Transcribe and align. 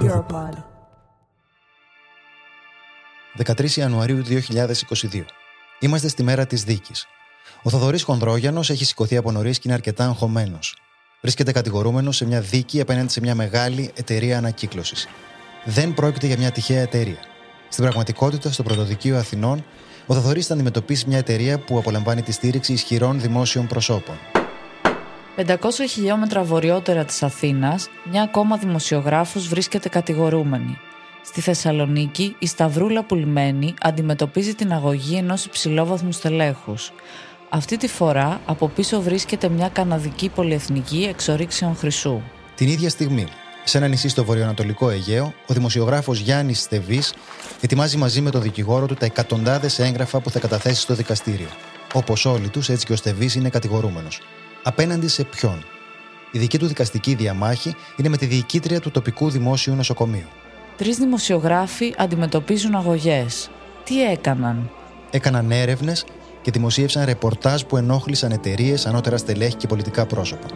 Europod. 0.00 0.54
13 3.36 3.76
Ιανουαρίου 3.76 4.22
2022. 4.24 5.24
Είμαστε 5.80 6.08
στη 6.08 6.22
μέρα 6.22 6.46
της 6.46 6.64
δίκης. 6.64 7.06
Ο 7.62 7.70
Θοδωρής 7.70 8.02
Χονδρόγιανος 8.02 8.70
έχει 8.70 8.84
σηκωθεί 8.84 9.16
από 9.16 9.30
νωρίς 9.30 9.56
και 9.56 9.62
είναι 9.64 9.74
αρκετά 9.74 10.04
αγχωμένος. 10.04 10.76
Βρίσκεται 11.20 11.52
κατηγορούμενος 11.52 12.16
σε 12.16 12.26
μια 12.26 12.40
δίκη 12.40 12.80
απέναντι 12.80 13.12
σε 13.12 13.20
μια 13.20 13.34
μεγάλη 13.34 13.90
εταιρεία 13.94 14.38
ανακύκλωσης. 14.38 15.08
Δεν 15.64 15.94
πρόκειται 15.94 16.26
για 16.26 16.38
μια 16.38 16.50
τυχαία 16.50 16.80
εταιρεία. 16.80 17.20
Στην 17.68 17.84
πραγματικότητα, 17.84 18.52
στο 18.52 18.62
πρωτοδικείο 18.62 19.16
Αθηνών, 19.18 19.64
ο 20.06 20.14
Θοδωρής 20.14 20.46
θα 20.46 20.54
αντιμετωπίσει 20.54 21.08
μια 21.08 21.18
εταιρεία 21.18 21.58
που 21.58 21.78
απολαμβάνει 21.78 22.22
τη 22.22 22.32
στήριξη 22.32 22.72
ισχυρών 22.72 23.20
δημόσιων 23.20 23.66
προσώπων. 23.66 24.18
500 25.36 25.56
χιλιόμετρα 25.88 26.42
βορειότερα 26.42 27.04
της 27.04 27.22
Αθήνας, 27.22 27.88
μια 28.10 28.22
ακόμα 28.22 28.56
δημοσιογράφος 28.56 29.48
βρίσκεται 29.48 29.88
κατηγορούμενη. 29.88 30.78
Στη 31.22 31.40
Θεσσαλονίκη, 31.40 32.36
η 32.38 32.46
Σταυρούλα 32.46 33.02
Πουλημένη 33.04 33.74
αντιμετωπίζει 33.80 34.54
την 34.54 34.72
αγωγή 34.72 35.16
ενός 35.16 35.44
υψηλόβαθμου 35.44 36.12
στελέχους. 36.12 36.92
Αυτή 37.48 37.76
τη 37.76 37.88
φορά 37.88 38.40
από 38.46 38.68
πίσω 38.68 39.00
βρίσκεται 39.00 39.48
μια 39.48 39.68
καναδική 39.68 40.28
πολυεθνική 40.28 41.06
εξορίξεων 41.10 41.76
χρυσού. 41.76 42.20
Την 42.54 42.68
ίδια 42.68 42.88
στιγμή, 42.88 43.26
σε 43.64 43.78
ένα 43.78 43.88
νησί 43.88 44.08
στο 44.08 44.24
βορειοανατολικό 44.24 44.90
Αιγαίο, 44.90 45.34
ο 45.46 45.54
δημοσιογράφος 45.54 46.18
Γιάννης 46.18 46.60
Στεβής 46.60 47.14
ετοιμάζει 47.60 47.96
μαζί 47.96 48.20
με 48.20 48.30
τον 48.30 48.42
δικηγόρο 48.42 48.86
του 48.86 48.94
τα 48.94 49.06
εκατοντάδες 49.06 49.78
έγγραφα 49.78 50.20
που 50.20 50.30
θα 50.30 50.38
καταθέσει 50.38 50.80
στο 50.80 50.94
δικαστήριο. 50.94 51.48
Όπως 51.92 52.24
όλοι 52.24 52.48
τους, 52.48 52.68
έτσι 52.68 52.86
και 52.86 52.92
ο 52.92 52.96
Στεβής 52.96 53.34
είναι 53.34 53.48
κατηγορούμενος. 53.48 54.20
Απέναντι 54.62 55.08
σε 55.08 55.24
ποιον. 55.24 55.64
Η 56.30 56.38
δική 56.38 56.58
του 56.58 56.66
δικαστική 56.66 57.14
διαμάχη 57.14 57.74
είναι 57.96 58.08
με 58.08 58.16
τη 58.16 58.26
διοικήτρια 58.26 58.80
του 58.80 58.90
τοπικού 58.90 59.30
δημόσιου 59.30 59.74
νοσοκομείου. 59.74 60.28
Τρεις 60.76 60.96
δημοσιογράφοι 60.96 61.94
αντιμετωπίζουν 61.98 62.74
αγωγές. 62.74 63.50
Τι 63.84 64.04
έκαναν; 64.04 64.70
Έκαναν 65.10 65.50
έρευνες 65.50 66.04
και 66.42 66.50
δημοσίευσαν 66.50 67.04
ρεπορτάζ 67.04 67.62
που 67.62 67.76
ενόχλησαν 67.76 68.30
εταιρείες, 68.30 68.86
ανώτερα 68.86 69.16
στελέχη 69.16 69.56
και 69.56 69.66
πολιτικά 69.66 70.06
πρόσωπα. 70.06 70.46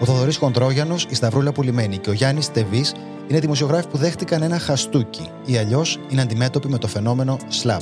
Ο 0.00 0.04
Θοδωρής 0.04 0.38
Κοντρόγιανο, 0.38 0.96
η 1.08 1.14
Σταυρούλα 1.14 1.52
Πουλημένη 1.52 1.98
και 1.98 2.10
ο 2.10 2.12
Γιάννης 2.12 2.50
Τεβής 2.50 2.94
είναι 3.26 3.38
δημοσιογράφοι 3.38 3.88
που 3.88 3.96
δέχτηκαν 3.96 4.42
ένα 4.42 4.58
χαστούκι 4.58 5.30
ή 5.44 5.56
αλλιώς 5.56 6.00
είναι 6.08 6.22
αντιμέτωποι 6.22 6.68
με 6.68 6.78
το 6.78 6.88
φαινόμενο 6.88 7.38
SLAP. 7.62 7.80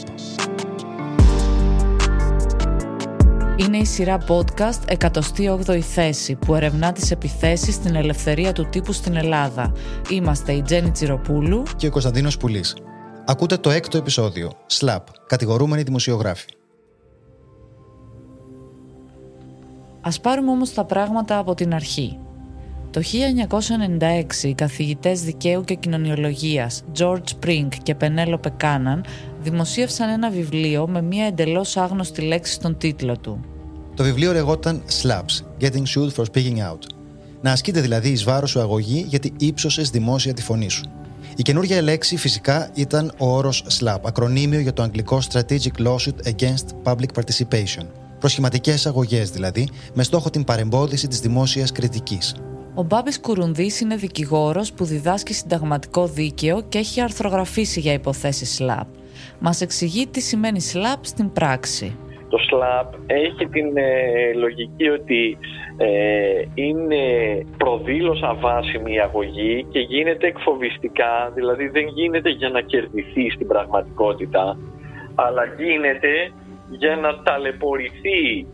Είναι 3.57 3.77
η 3.77 3.85
σειρά 3.85 4.19
podcast 4.29 4.97
108η 4.99 5.79
θέση 5.79 6.35
που 6.35 6.55
ερευνά 6.55 6.93
τις 6.93 7.11
επιθέσεις 7.11 7.75
στην 7.75 7.95
ελευθερία 7.95 8.53
του 8.53 8.69
τύπου 8.69 8.93
στην 8.93 9.17
Ελλάδα. 9.17 9.73
Είμαστε 10.11 10.53
η 10.53 10.63
Τζέννη 10.63 10.91
Τσιροπούλου 10.91 11.63
και 11.77 11.87
ο 11.87 11.91
Κωνσταντίνος 11.91 12.37
Πουλής. 12.37 12.77
Ακούτε 13.25 13.57
το 13.57 13.71
έκτο 13.71 13.97
επεισόδιο, 13.99 14.53
SLAP, 14.79 15.01
κατηγορούμενοι 15.27 15.83
δημοσιογράφοι. 15.83 16.49
Ας 20.01 20.21
πάρουμε 20.21 20.51
όμως 20.51 20.73
τα 20.73 20.85
πράγματα 20.85 21.39
από 21.39 21.55
την 21.55 21.75
αρχή. 21.75 22.19
Το 22.91 23.01
1996 23.01 24.49
οι 24.49 24.55
καθηγητές 24.55 25.23
δικαίου 25.23 25.65
και 25.65 25.75
κοινωνιολογίας 25.75 26.85
George 26.99 27.23
Spring 27.41 27.69
και 27.83 27.97
Penelope 28.01 28.51
Cannon 28.61 29.01
δημοσίευσαν 29.43 30.09
ένα 30.09 30.31
βιβλίο 30.31 30.89
με 30.89 31.03
μια 31.03 31.27
εντελώς 31.27 31.77
άγνωστη 31.77 32.23
λέξη 32.23 32.53
στον 32.53 32.77
τίτλο 32.79 33.19
του. 33.19 33.41
Το 33.97 34.03
βιβλίο 34.03 34.33
λεγόταν 34.33 34.83
Slaps, 35.03 35.65
Getting 35.65 35.83
Sued 35.95 36.11
for 36.17 36.25
Speaking 36.33 36.57
Out. 36.57 36.79
Να 37.41 37.53
ασκείται 37.53 37.81
δηλαδή 37.81 38.09
εις 38.09 38.25
βάρος 38.25 38.51
σου 38.51 38.61
αγωγή 38.61 39.05
γιατί 39.09 39.33
ύψωσες 39.39 39.91
δημόσια 39.91 40.35
τη 40.35 40.43
φωνή 40.43 40.69
σου. 40.69 40.85
Η 41.37 41.43
καινούργια 41.43 41.83
λέξη 41.83 42.17
φυσικά 42.17 42.71
ήταν 42.75 43.13
ο 43.19 43.37
όρος 43.37 43.65
SLAP, 43.79 43.99
ακρονίμιο 44.05 44.61
για 44.61 44.73
το 44.73 44.83
αγγλικό 44.83 45.21
Strategic 45.33 45.87
Lawsuit 45.87 46.33
Against 46.35 46.67
Public 46.85 47.07
Participation. 47.15 47.87
Προσχηματικές 48.19 48.87
αγωγές 48.87 49.31
δηλαδή, 49.31 49.69
με 49.95 50.03
στόχο 50.03 50.31
την 50.31 50.45
παρεμπόδιση 50.45 51.09
της 51.09 51.21
δημόσιας 51.21 51.73
κριτικής. 51.73 52.35
Ο 52.75 52.83
Μπάμπης 52.83 53.21
Κουρουνδής 53.21 53.81
είναι 53.81 53.97
δικηγόρος 53.97 54.73
που 54.73 54.85
διδάσκει 54.85 55.35
συνταγματικό 55.35 56.07
δίκαιο 56.07 56.63
και 56.69 56.79
έχει 56.79 57.01
αρθρογραφήσει 57.01 57.81
για 57.81 57.93
υποθέσεις 57.93 58.61
SLAP. 58.61 58.85
Μας 59.39 59.61
εξηγεί 59.61 60.07
τι 60.07 60.21
σημαίνει 60.21 60.61
SLAP 60.73 60.99
στην 61.01 61.33
πράξη. 61.33 61.97
Το 62.29 62.39
SLAP 62.51 62.89
έχει 63.07 63.47
την 63.47 63.77
ε, 63.77 64.33
λογική 64.35 64.89
ότι 64.89 65.39
ε, 65.77 65.89
είναι 66.55 67.05
προδήλως 67.57 68.23
αβάσιμη 68.23 68.93
η 68.93 69.01
αγωγή 69.01 69.67
και 69.71 69.79
γίνεται 69.79 70.27
εκφοβιστικά, 70.27 71.33
δηλαδή 71.35 71.69
δεν 71.69 71.87
γίνεται 71.87 72.31
για 72.31 72.49
να 72.49 72.61
κερδιθεί 72.61 73.31
στην 73.31 73.47
πραγματικότητα, 73.47 74.59
αλλά 75.15 75.45
γίνεται 75.59 76.33
για 76.71 76.97
να 76.97 77.23
ταλαιπωρηθεί 77.23 78.47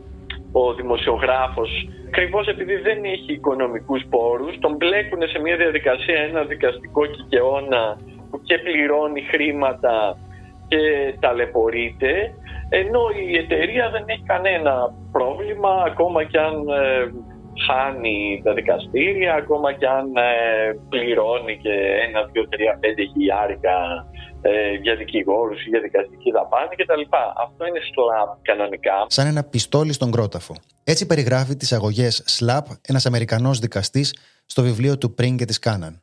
ο 0.52 0.74
δημοσιογράφος 0.74 1.88
ακριβώς 2.08 2.46
επειδή 2.46 2.76
δεν 2.76 3.04
έχει 3.04 3.32
οικονομικούς 3.32 4.02
πόρους 4.10 4.58
τον 4.58 4.76
μπλέκουν 4.76 5.22
σε 5.32 5.38
μια 5.38 5.56
διαδικασία 5.56 6.18
ένα 6.28 6.42
δικαστικό 6.42 7.06
κικαιώνα 7.06 7.82
που 8.30 8.40
και 8.42 8.58
πληρώνει 8.58 9.22
χρήματα 9.32 10.18
και 10.68 10.78
ταλαιπωρείται 11.20 12.34
ενώ 12.68 13.00
η 13.28 13.36
εταιρεία 13.36 13.90
δεν 13.90 14.04
έχει 14.06 14.22
κανένα 14.22 14.94
πρόβλημα 15.12 15.72
ακόμα 15.86 16.24
και 16.24 16.38
αν 16.38 16.54
ε, 16.68 17.12
χάνει 17.66 18.40
τα 18.44 18.52
δικαστήρια 18.54 19.34
ακόμα 19.34 19.72
και 19.72 19.86
αν 19.86 20.06
ε, 20.16 20.72
πληρώνει 20.88 21.58
και 21.62 21.74
ένα, 22.08 22.24
δύο, 22.32 22.48
τρία, 22.48 22.78
πέντε 22.80 23.02
χιλιάρικα 23.12 23.76
ε, 24.40 24.72
για 24.82 24.96
δικηγόρους 24.96 25.66
ή 25.66 25.68
για 25.68 25.80
δικαστική 25.80 26.30
δαπάνη 26.30 26.74
κτλ. 26.76 27.02
Αυτό 27.44 27.66
είναι 27.66 27.80
SLAP 27.90 28.36
κανονικά. 28.42 29.06
Σαν 29.06 29.26
ένα 29.26 29.44
πιστόλι 29.44 29.92
στον 29.92 30.10
κρόταφο. 30.10 30.54
Έτσι 30.84 31.06
περιγράφει 31.06 31.56
τις 31.56 31.72
αγωγές 31.72 32.38
SLAP 32.38 32.66
ένας 32.88 33.06
Αμερικανός 33.06 33.58
δικαστής 33.58 34.18
στο 34.46 34.62
βιβλίο 34.62 34.98
του 34.98 35.14
Πριν 35.14 35.36
και 35.36 35.44
της 35.44 35.58
Κάναν. 35.58 36.02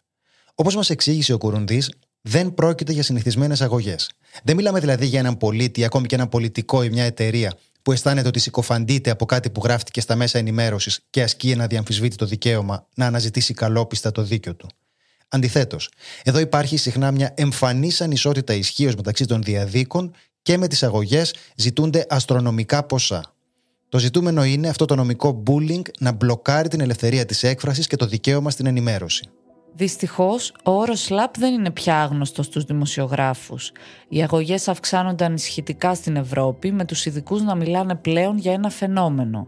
Όπως 0.55 0.75
μας 0.75 0.89
εξήγησε 0.89 1.33
ο 1.33 1.37
Κουρουντής, 1.37 1.99
δεν 2.27 2.53
πρόκειται 2.53 2.91
για 2.91 3.03
συνηθισμένες 3.03 3.61
αγωγές. 3.61 4.09
Δεν 4.43 4.55
μιλάμε 4.55 4.79
δηλαδή 4.79 5.05
για 5.05 5.19
έναν 5.19 5.37
πολίτη, 5.37 5.85
ακόμη 5.85 6.07
και 6.07 6.15
έναν 6.15 6.29
πολιτικό 6.29 6.83
ή 6.83 6.89
μια 6.89 7.03
εταιρεία 7.03 7.53
που 7.81 7.91
αισθάνεται 7.91 8.27
ότι 8.27 8.39
συκοφαντείται 8.39 9.09
από 9.09 9.25
κάτι 9.25 9.49
που 9.49 9.61
γράφτηκε 9.63 10.01
στα 10.01 10.15
μέσα 10.15 10.37
ενημέρωσης 10.37 10.99
και 11.09 11.23
ασκεί 11.23 11.51
ένα 11.51 11.67
διαμφισβήτητο 11.67 12.25
δικαίωμα 12.25 12.87
να 12.95 13.05
αναζητήσει 13.05 13.53
καλόπιστα 13.53 14.11
το 14.11 14.23
δίκιο 14.23 14.55
του. 14.55 14.69
Αντιθέτως, 15.27 15.89
εδώ 16.23 16.39
υπάρχει 16.39 16.77
συχνά 16.77 17.11
μια 17.11 17.33
εμφανής 17.35 18.01
ανισότητα 18.01 18.53
ισχύως 18.53 18.95
μεταξύ 18.95 19.25
των 19.25 19.43
διαδίκων 19.43 20.13
και 20.41 20.57
με 20.57 20.67
τις 20.67 20.83
αγωγές 20.83 21.33
ζητούνται 21.55 22.05
αστρονομικά 22.09 22.83
ποσά. 22.83 23.33
Το 23.89 23.99
ζητούμενο 23.99 24.43
είναι 24.43 24.67
αυτό 24.67 24.85
το 24.85 24.95
νομικό 24.95 25.43
bullying 25.47 25.81
να 25.99 26.11
μπλοκάρει 26.11 26.67
την 26.67 26.81
ελευθερία 26.81 27.25
της 27.25 27.43
έκφρασης 27.43 27.87
και 27.87 27.95
το 27.95 28.05
δικαίωμα 28.05 28.49
στην 28.49 28.65
ενημέρωση. 28.65 29.29
Δυστυχώς, 29.77 30.53
ο 30.65 30.71
όρος 30.71 31.09
SLAP 31.09 31.31
δεν 31.37 31.53
είναι 31.53 31.71
πια 31.71 32.01
άγνωστος 32.01 32.45
στους 32.45 32.63
δημοσιογράφους. 32.63 33.71
Οι 34.09 34.21
αγωγές 34.21 34.67
αυξάνονται 34.67 35.25
ανησυχητικά 35.25 35.93
στην 35.93 36.15
Ευρώπη, 36.15 36.71
με 36.71 36.85
τους 36.85 37.05
ειδικούς 37.05 37.43
να 37.43 37.55
μιλάνε 37.55 37.95
πλέον 37.95 38.37
για 38.37 38.53
ένα 38.53 38.69
φαινόμενο. 38.69 39.47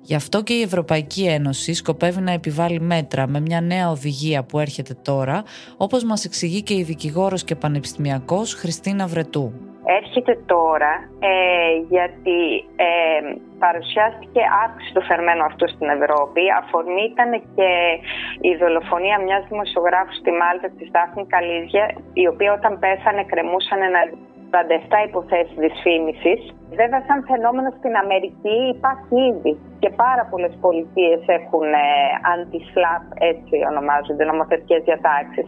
Γι' 0.00 0.14
αυτό 0.14 0.42
και 0.42 0.52
η 0.52 0.62
Ευρωπαϊκή 0.62 1.24
Ένωση 1.26 1.72
σκοπεύει 1.72 2.20
να 2.20 2.32
επιβάλλει 2.32 2.80
μέτρα 2.80 3.28
με 3.28 3.40
μια 3.40 3.60
νέα 3.60 3.90
οδηγία 3.90 4.44
που 4.44 4.58
έρχεται 4.58 4.94
τώρα, 5.02 5.42
όπως 5.76 6.04
μας 6.04 6.24
εξηγεί 6.24 6.62
και 6.62 6.74
η 6.74 6.82
δικηγόρος 6.82 7.44
και 7.44 7.54
πανεπιστημιακός 7.54 8.54
Χριστίνα 8.54 9.06
Βρετού. 9.06 9.52
Έρχεται 10.02 10.38
τώρα 10.46 10.92
ε, 11.18 11.28
γιατί 11.88 12.64
ε, 12.76 13.47
παρουσιάστηκε 13.64 14.40
αύξηση 14.64 14.92
του 14.94 15.04
φερμένου 15.10 15.44
αυτού 15.50 15.64
στην 15.74 15.88
Ευρώπη. 15.96 16.42
Αφορμή 16.60 17.04
ήταν 17.12 17.30
και 17.56 17.70
η 18.50 18.52
δολοφονία 18.62 19.16
μιας 19.26 19.42
δημοσιογράφου 19.50 20.14
στη 20.20 20.30
Μάλτα 20.40 20.68
της 20.78 20.88
Δάφνη 20.94 21.24
Καλύζια, 21.34 21.86
η 22.22 22.24
οποία 22.32 22.50
όταν 22.58 22.72
πέθανε 22.82 23.22
κρεμούσαν 23.30 23.80
ένα 23.90 24.00
47 24.50 25.08
υποθέσεις 25.08 25.56
δυσφήμισης. 25.64 26.40
Βέβαια 26.80 27.02
σαν 27.06 27.18
φαινόμενο 27.30 27.70
στην 27.78 27.94
Αμερική 28.02 28.56
υπάρχει 28.76 29.16
ήδη 29.30 29.52
και 29.82 29.90
πάρα 30.04 30.24
πολλές 30.30 30.54
πολιτείες 30.64 31.20
έχουν 31.38 31.68
ε, 31.72 31.88
anti-slap, 32.34 33.04
έτσι 33.30 33.54
ονομάζονται, 33.70 34.24
νομοθετικές 34.24 34.80
διατάξεις 34.88 35.46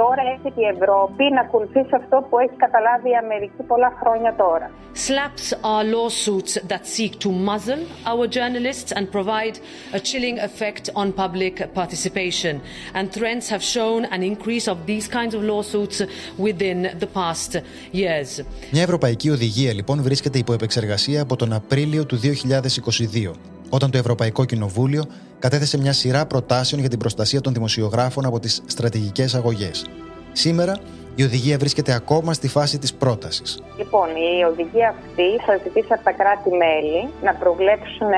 τώρα 0.00 0.22
έρχεται 0.34 0.60
η 0.66 0.68
Ευρώπη 0.74 1.24
να 1.36 1.40
ακολουθήσει 1.46 1.94
αυτό 2.02 2.16
που 2.28 2.38
έχει 2.44 2.56
καταλάβει 2.64 3.08
η 3.14 3.16
Αμερική 3.24 3.62
πολλά 3.70 3.90
χρόνια 4.00 4.32
τώρα. 4.42 4.66
Slaps 5.06 5.46
are 5.72 5.84
lawsuits 5.96 6.52
that 6.70 6.82
seek 6.94 7.12
to 7.24 7.30
muzzle 7.48 7.82
our 8.12 8.24
journalists 8.36 8.90
and 8.98 9.04
provide 9.18 9.56
a 9.98 10.00
chilling 10.08 10.36
effect 10.48 10.84
on 11.00 11.06
public 11.24 11.54
participation. 11.80 12.54
And 12.96 13.04
trends 13.18 13.44
have 13.54 13.64
shown 13.76 14.00
an 14.16 14.22
increase 14.32 14.66
of 14.72 14.78
these 14.90 15.06
kinds 15.18 15.32
of 15.36 15.40
lawsuits 15.52 15.98
within 16.46 16.78
the 17.02 17.10
past 17.18 17.50
years. 17.92 18.30
Μια 18.72 18.82
ευρωπαϊκή 18.82 19.30
οδηγία 19.30 19.72
λοιπόν 19.72 20.02
βρίσκεται 20.02 20.38
υπό 20.38 20.52
επεξεργασία 20.52 21.22
από 21.22 21.36
τον 21.36 21.52
Απρίλιο 21.52 22.06
του 22.06 22.20
2022 22.20 23.57
όταν 23.68 23.90
το 23.90 23.98
Ευρωπαϊκό 23.98 24.44
Κοινοβούλιο 24.44 25.04
κατέθεσε 25.38 25.78
μια 25.78 25.92
σειρά 25.92 26.26
προτάσεων 26.26 26.80
για 26.80 26.90
την 26.90 26.98
προστασία 26.98 27.40
των 27.40 27.52
δημοσιογράφων 27.52 28.24
από 28.24 28.40
τις 28.40 28.62
στρατηγικές 28.66 29.34
αγωγές. 29.34 29.86
Σήμερα 30.32 30.78
η 31.14 31.22
οδηγία 31.22 31.58
βρίσκεται 31.58 31.92
ακόμα 31.92 32.32
στη 32.32 32.48
φάση 32.48 32.78
της 32.78 32.94
πρότασης. 32.94 33.62
Λοιπόν, 33.76 34.08
η 34.08 34.44
οδηγία 34.44 34.88
αυτή 34.88 35.44
θα 35.46 35.60
ζητήσει 35.62 35.92
από 35.92 36.04
τα 36.04 36.12
κράτη-μέλη 36.12 37.08
να 37.22 37.34
προβλέψουν 37.34 38.12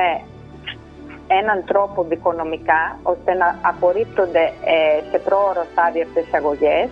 έναν 1.40 1.64
τρόπο 1.66 2.04
δικονομικά 2.08 2.98
ώστε 3.02 3.34
να 3.34 3.58
απορρίπτονται 3.62 4.44
ε, 4.74 4.76
σε 5.10 5.18
πρόωρο 5.18 5.66
στάδιο 5.72 6.02
αυτές 6.02 6.24
τις 6.24 6.34
αγωγές 6.34 6.88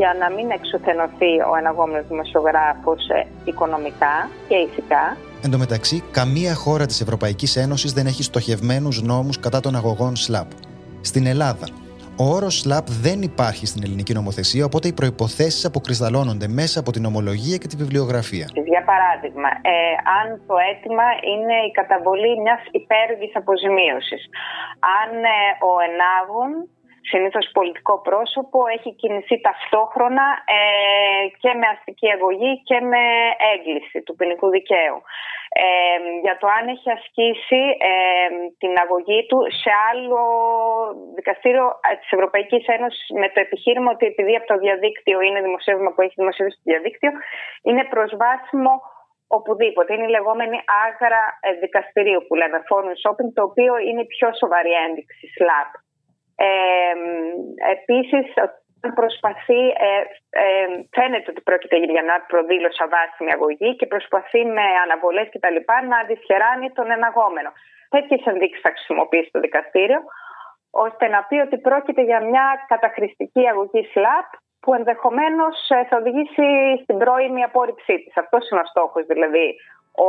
για 0.00 0.16
να 0.20 0.26
μην 0.34 0.50
εξουθενωθεί 0.50 1.32
ο 1.50 1.52
εναγόμενος 1.60 2.06
δημοσιογράφος 2.08 3.08
ε, 3.08 3.26
οικονομικά 3.44 4.16
και 4.48 4.56
ηθικά 4.66 5.04
Εν 5.46 5.52
τω 5.52 5.58
μεταξύ, 5.58 5.98
καμία 6.18 6.54
χώρα 6.54 6.86
της 6.86 7.00
Ευρωπαϊκής 7.00 7.56
Ένωσης 7.64 7.92
δεν 7.92 8.06
έχει 8.06 8.22
στοχευμένους 8.22 8.96
νόμους 9.02 9.36
κατά 9.40 9.60
των 9.60 9.72
αγωγών 9.80 10.12
SLAP. 10.24 10.50
Στην 11.10 11.24
Ελλάδα, 11.32 11.66
ο 12.22 12.24
όρος 12.36 12.54
SLAP 12.62 12.86
δεν 13.06 13.18
υπάρχει 13.30 13.64
στην 13.66 13.82
ελληνική 13.86 14.12
νομοθεσία, 14.20 14.64
οπότε 14.68 14.86
οι 14.88 14.94
προποθέσει 15.00 15.66
αποκρισταλώνονται 15.70 16.48
μέσα 16.60 16.76
από 16.82 16.90
την 16.94 17.04
ομολογία 17.10 17.56
και 17.60 17.68
τη 17.70 17.76
βιβλιογραφία. 17.82 18.46
Για 18.74 18.84
παράδειγμα, 18.90 19.50
ε, 19.74 19.76
αν 20.18 20.26
το 20.48 20.54
αίτημα 20.66 21.06
είναι 21.32 21.56
η 21.68 21.70
καταβολή 21.80 22.32
μιας 22.44 22.62
υπέρβης 22.80 23.32
αποζημίωσης, 23.40 24.22
αν 25.00 25.10
ε, 25.24 25.38
ο 25.70 25.72
ενάγων 25.88 26.50
συνήθως 27.10 27.46
πολιτικό 27.58 27.94
πρόσωπο 28.08 28.58
έχει 28.76 28.90
κινηθεί 29.00 29.36
ταυτόχρονα 29.48 30.26
ε, 30.58 30.60
και 31.42 31.50
με 31.60 31.66
αστική 31.74 32.08
αγωγή 32.16 32.52
και 32.68 32.78
με 32.92 33.04
έγκληση 33.54 33.98
του 34.04 34.14
ποινικού 34.18 34.46
δικαίου. 34.56 34.98
Ε, 35.64 35.98
για 36.24 36.36
το 36.40 36.46
αν 36.56 36.64
έχει 36.74 36.88
ασκήσει 36.96 37.62
ε, 37.90 37.94
την 38.62 38.72
αγωγή 38.84 39.20
του 39.28 39.38
σε 39.62 39.70
άλλο 39.90 40.20
δικαστήριο 41.18 41.66
της 42.00 42.10
Ευρωπαϊκής 42.16 42.64
Ένωσης 42.76 43.06
με 43.22 43.28
το 43.32 43.38
επιχείρημα 43.46 43.90
ότι 43.94 44.04
επειδή 44.06 44.32
από 44.36 44.46
το 44.52 44.56
διαδίκτυο 44.64 45.20
είναι 45.20 45.40
δημοσίευμα 45.48 45.90
που 45.92 46.02
έχει 46.04 46.16
δημοσιεύσει 46.22 46.56
στο 46.58 46.70
διαδίκτυο 46.72 47.10
είναι 47.66 47.84
προσβάσιμο 47.94 48.74
οπουδήποτε. 49.38 49.90
Είναι 49.94 50.08
η 50.10 50.16
λεγόμενη 50.18 50.58
άγρα 50.86 51.22
δικαστηρίου 51.62 52.20
που 52.26 52.34
λέμε 52.40 52.58
foreign 52.68 52.96
shopping 53.02 53.30
το 53.36 53.42
οποίο 53.48 53.72
είναι 53.86 54.02
η 54.06 54.12
πιο 54.14 54.28
σοβαρή 54.40 54.72
ένδειξη 54.86 55.24
SLAP. 55.36 55.70
Ε, 56.48 56.48
επίσης, 57.76 58.26
προσπαθεί, 58.80 59.62
ε, 59.68 59.90
ε, 60.30 60.66
φαίνεται 60.96 61.30
ότι 61.30 61.40
πρόκειται 61.40 61.76
για 61.76 62.02
μια 62.02 62.24
προδήλωση 62.26 62.84
βάσιμη 62.94 63.32
αγωγή 63.32 63.76
και 63.76 63.86
προσπαθεί 63.86 64.44
με 64.44 64.66
αναβολές 64.84 65.28
και 65.32 65.38
τα 65.38 65.50
λοιπά 65.50 65.82
να 65.82 66.04
δυσχεράνει 66.04 66.70
τον 66.70 66.90
εναγόμενο. 66.90 67.50
Τέτοιες 67.88 68.22
ενδείξεις 68.24 68.62
θα 68.62 68.70
χρησιμοποιήσει 68.70 69.30
το 69.32 69.40
δικαστήριο, 69.40 70.00
ώστε 70.70 71.08
να 71.08 71.24
πει 71.28 71.36
ότι 71.46 71.58
πρόκειται 71.58 72.02
για 72.02 72.20
μια 72.20 72.64
καταχρηστική 72.68 73.48
αγωγή 73.48 73.82
ΣΛΑΠ 73.92 74.28
που 74.60 74.74
ενδεχομένως 74.74 75.56
ε, 75.68 75.84
θα 75.88 75.96
οδηγήσει 75.96 76.46
στην 76.82 76.98
πρώιμη 76.98 77.42
απόρριψή 77.42 77.94
της. 78.02 78.16
Αυτός 78.16 78.50
είναι 78.50 78.60
ο 78.60 78.66
στόχος 78.72 79.06
δηλαδή 79.06 79.56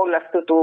όλου 0.01 0.15
αυτού 0.15 0.43
του 0.43 0.57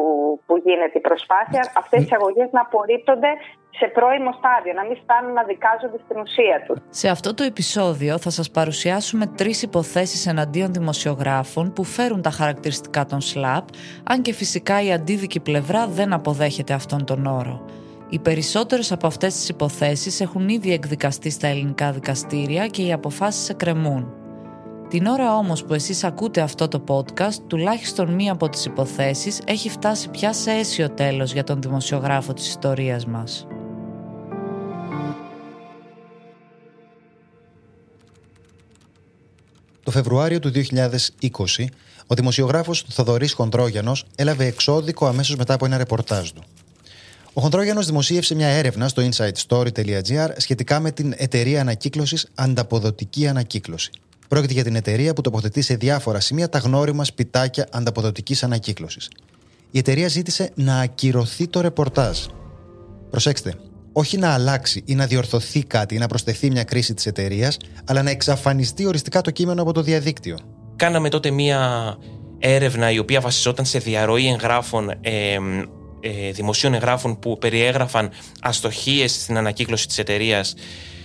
που 0.46 0.56
γίνεται 0.64 0.98
η 0.98 1.00
προσπάθεια, 1.00 1.72
αυτές 1.76 2.02
οι 2.04 2.14
αγωγές 2.18 2.48
να 2.52 2.60
απορρίπτονται 2.60 3.30
σε 3.78 3.86
πρώιμο 3.86 4.32
στάδιο, 4.38 4.72
να 4.72 4.84
μην 4.84 4.96
φτάνουν 5.02 5.32
να 5.32 5.42
δικάζονται 5.42 5.98
στην 6.04 6.16
ουσία 6.20 6.56
τους. 6.66 6.78
Σε 6.88 7.08
αυτό 7.08 7.34
το 7.34 7.42
επεισόδιο 7.44 8.18
θα 8.18 8.30
σας 8.30 8.50
παρουσιάσουμε 8.50 9.26
τρεις 9.26 9.62
υποθέσεις 9.62 10.26
εναντίον 10.26 10.72
δημοσιογράφων 10.72 11.72
που 11.72 11.84
φέρουν 11.84 12.22
τα 12.22 12.30
χαρακτηριστικά 12.30 13.06
των 13.06 13.20
ΣΛΑΠ, 13.20 13.66
αν 14.04 14.22
και 14.22 14.32
φυσικά 14.32 14.82
η 14.82 14.92
αντίδικη 14.92 15.40
πλευρά 15.40 15.86
δεν 15.86 16.12
αποδέχεται 16.12 16.72
αυτόν 16.72 17.04
τον 17.04 17.26
όρο. 17.26 17.64
Οι 18.08 18.18
περισσότερες 18.18 18.92
από 18.92 19.06
αυτές 19.06 19.34
τις 19.34 19.48
υποθέσεις 19.48 20.20
έχουν 20.20 20.48
ήδη 20.48 20.72
εκδικαστεί 20.72 21.30
στα 21.30 21.46
ελληνικά 21.46 21.92
δικαστήρια 21.92 22.66
και 22.66 22.82
οι 22.82 22.92
αποφάσεις 22.92 23.48
εκκρεμούν. 23.48 24.23
Την 24.94 25.06
ώρα 25.06 25.36
όμως 25.36 25.64
που 25.64 25.74
εσείς 25.74 26.04
ακούτε 26.04 26.40
αυτό 26.40 26.68
το 26.68 26.84
podcast, 26.88 27.34
τουλάχιστον 27.46 28.14
μία 28.14 28.32
από 28.32 28.48
τις 28.48 28.64
υποθέσεις 28.64 29.40
έχει 29.46 29.68
φτάσει 29.70 30.08
πια 30.08 30.32
σε 30.32 30.50
αίσιο 30.50 30.90
τέλος 30.90 31.32
για 31.32 31.44
τον 31.44 31.62
δημοσιογράφο 31.62 32.32
της 32.32 32.48
ιστορίας 32.48 33.06
μας. 33.06 33.46
Το 39.82 39.90
Φεβρουάριο 39.90 40.38
του 40.38 40.50
2020, 40.50 41.64
ο 42.06 42.14
δημοσιογράφος 42.14 42.84
Θοδωρής 42.88 43.32
Χοντρόγιανος 43.32 44.04
έλαβε 44.16 44.46
εξώδικο 44.46 45.06
αμέσως 45.06 45.36
μετά 45.36 45.54
από 45.54 45.64
ένα 45.64 45.76
ρεπορτάζ 45.76 46.30
του. 46.30 46.42
Ο 47.32 47.40
Χοντρόγιανος 47.40 47.86
δημοσίευσε 47.86 48.34
μια 48.34 48.48
έρευνα 48.48 48.88
στο 48.88 49.08
insightstory.gr 49.10 50.30
σχετικά 50.36 50.80
με 50.80 50.90
την 50.90 51.14
εταιρεία 51.16 51.60
ανακύκλωσης 51.60 52.26
Ανταποδοτική 52.34 53.28
Ανακύκλωση. 53.28 53.90
Πρόκειται 54.28 54.52
για 54.52 54.64
την 54.64 54.76
εταιρεία 54.76 55.12
που 55.12 55.20
τοποθετεί 55.20 55.62
σε 55.62 55.74
διάφορα 55.74 56.20
σημεία 56.20 56.48
τα 56.48 56.58
γνώριμα 56.58 57.04
σπιτάκια 57.04 57.68
ανταποδοτικής 57.72 58.42
ανακύκλωσης. 58.42 59.08
Η 59.70 59.78
εταιρεία 59.78 60.08
ζήτησε 60.08 60.50
να 60.54 60.78
ακυρωθεί 60.78 61.48
το 61.48 61.60
ρεπορτάζ. 61.60 62.18
Προσέξτε, 63.10 63.54
όχι 63.92 64.18
να 64.18 64.32
αλλάξει 64.34 64.82
ή 64.86 64.94
να 64.94 65.06
διορθωθεί 65.06 65.64
κάτι 65.64 65.94
ή 65.94 65.98
να 65.98 66.06
προσθεθεί 66.06 66.50
μια 66.50 66.64
κρίση 66.64 66.94
της 66.94 67.06
εταιρείας, 67.06 67.56
αλλά 67.84 68.02
να 68.02 68.10
εξαφανιστεί 68.10 68.86
οριστικά 68.86 69.20
το 69.20 69.30
κείμενο 69.30 69.62
από 69.62 69.72
το 69.72 69.82
διαδίκτυο. 69.82 70.38
Κάναμε 70.76 71.08
τότε 71.08 71.30
μία 71.30 71.94
έρευνα 72.38 72.90
η 72.90 72.98
οποία 72.98 73.20
βασιζόταν 73.20 73.64
σε 73.64 73.78
διαρροή 73.78 74.28
εγγράφων, 74.28 74.90
ε, 74.90 75.38
ε, 76.00 76.30
δημοσίων 76.32 76.74
εγγράφων 76.74 77.18
που 77.18 77.38
περιέγραφαν 77.38 78.10
αστοχίες 78.40 79.12
στην 79.12 79.36
ανακύκλωση 79.36 79.86
της 79.86 79.98
εταιρείας. 79.98 80.54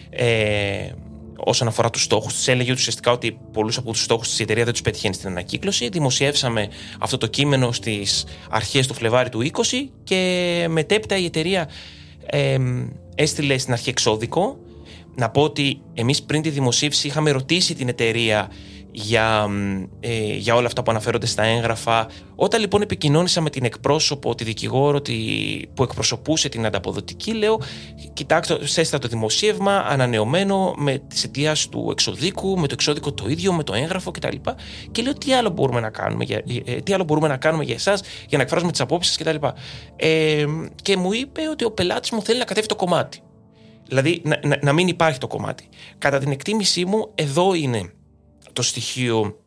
Ε, 0.10 0.90
όσον 1.44 1.68
αφορά 1.68 1.90
τους 1.90 2.04
στόχους 2.04 2.34
τη. 2.34 2.52
Έλεγε 2.52 2.72
ουσιαστικά 2.72 3.12
ότι 3.12 3.40
πολλούς 3.54 3.78
από 3.78 3.92
τους 3.92 4.04
στόχους 4.04 4.30
της 4.30 4.40
εταιρείας 4.40 4.66
δεν 4.66 4.74
τους 4.74 4.82
πετυχαίνει 4.82 5.14
στην 5.14 5.30
ανακύκλωση. 5.30 5.90
Δημοσιεύσαμε 5.90 6.70
αυτό 7.00 7.18
το 7.18 7.28
κείμενο 7.28 7.72
στις 7.72 8.26
αρχές 8.50 8.88
του 8.88 8.94
Φλεβάρι 8.94 9.30
του 9.30 9.52
20 9.52 9.90
και 10.04 10.66
μετέπειτα 10.70 11.18
η 11.18 11.26
εταιρεία 11.26 11.70
ε, 12.26 12.58
έστειλε 13.16 13.58
στην 13.58 13.74
αρχή 13.74 13.90
εξώδικο. 13.90 14.58
Να 15.16 15.30
πω 15.30 15.42
ότι 15.42 15.82
εμείς 15.94 16.24
πριν 16.24 16.42
τη 16.42 16.50
δημοσίευση 16.50 17.08
είχαμε 17.08 17.32
ρωτήσει 17.32 17.76
την 17.76 17.88
εταιρεία 17.88 18.52
για, 19.02 19.48
ε, 20.00 20.34
για 20.36 20.56
όλα 20.56 20.68
αυτά 20.68 20.84
που 20.84 20.92
αναφέρονται 20.92 21.26
στα 21.26 21.44
έγγραφα. 21.44 22.08
Όταν 22.36 22.60
λοιπόν 22.60 22.82
επικοινώνησα 22.82 23.42
με 23.42 23.50
την 23.50 23.66
εκπρόσωπο, 23.66 24.36
τη 24.36 24.44
δικηγόρο 24.44 25.02
τη, 25.02 25.14
που 25.74 25.84
εκπροσωπούσε 25.84 26.50
την 26.50 26.66
ανταποδοτική, 26.66 27.34
λέω: 27.34 27.62
Κοιτάξτε, 28.14 28.66
σέστα 28.68 28.98
το 28.98 29.08
δημοσίευμα 29.08 29.78
ανανεωμένο 29.78 30.74
με 30.78 31.02
τις 31.08 31.24
αιτιάσει 31.24 31.70
του 31.70 31.88
εξωδίκου, 31.92 32.60
με 32.60 32.68
το 32.68 32.74
εξώδικο 32.74 33.14
το 33.14 33.30
ίδιο, 33.30 33.54
με 33.54 33.64
το 33.64 33.74
έγγραφο 33.74 34.12
κτλ. 34.12 34.36
Και 34.92 35.02
λέω: 35.02 35.14
Τι 35.14 35.34
άλλο 35.34 35.50
μπορούμε 35.50 35.80
να 35.80 35.90
κάνουμε 35.90 36.24
για, 36.24 36.44
ε, 36.66 36.76
τι 36.76 36.94
άλλο 36.94 37.04
μπορούμε 37.04 37.28
να 37.28 37.38
κάνουμε 37.38 37.64
για 37.64 37.76
εσάς 37.76 38.02
για 38.28 38.38
να 38.38 38.44
εκφράσουμε 38.44 38.72
τις 38.72 38.82
απόψεις 38.82 39.18
κτλ. 39.18 39.36
Ε, 39.96 40.46
και 40.82 40.98
μου 40.98 41.14
είπε 41.14 41.42
ότι 41.52 41.66
ο 41.66 41.72
πελάτης 41.72 42.12
μου 42.12 42.22
θέλει 42.22 42.40
να 42.40 42.46
κατέβει 42.46 42.68
το 42.68 42.76
κομμάτι. 42.76 43.20
Δηλαδή 43.88 44.22
να, 44.24 44.40
να, 44.44 44.60
να 44.62 44.74
μην 44.74 44.88
υπάρχει 44.88 45.20
το 45.20 45.28
κομμάτι. 45.28 45.70
Κατά 45.98 46.18
την 46.18 46.32
εκτίμησή 46.32 46.86
μου, 46.86 47.12
εδώ 47.16 47.54
είναι 47.54 47.94
το 48.60 48.66
στοιχείο 48.66 49.40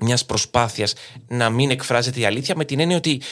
μιας 0.00 0.24
προσπάθειας 0.24 0.94
να 1.28 1.50
μην 1.50 1.70
εκφράζεται 1.70 2.20
η 2.20 2.24
αλήθεια, 2.24 2.54
με 2.56 2.64
την 2.64 2.80
έννοια 2.80 2.96
ότι 2.96 3.22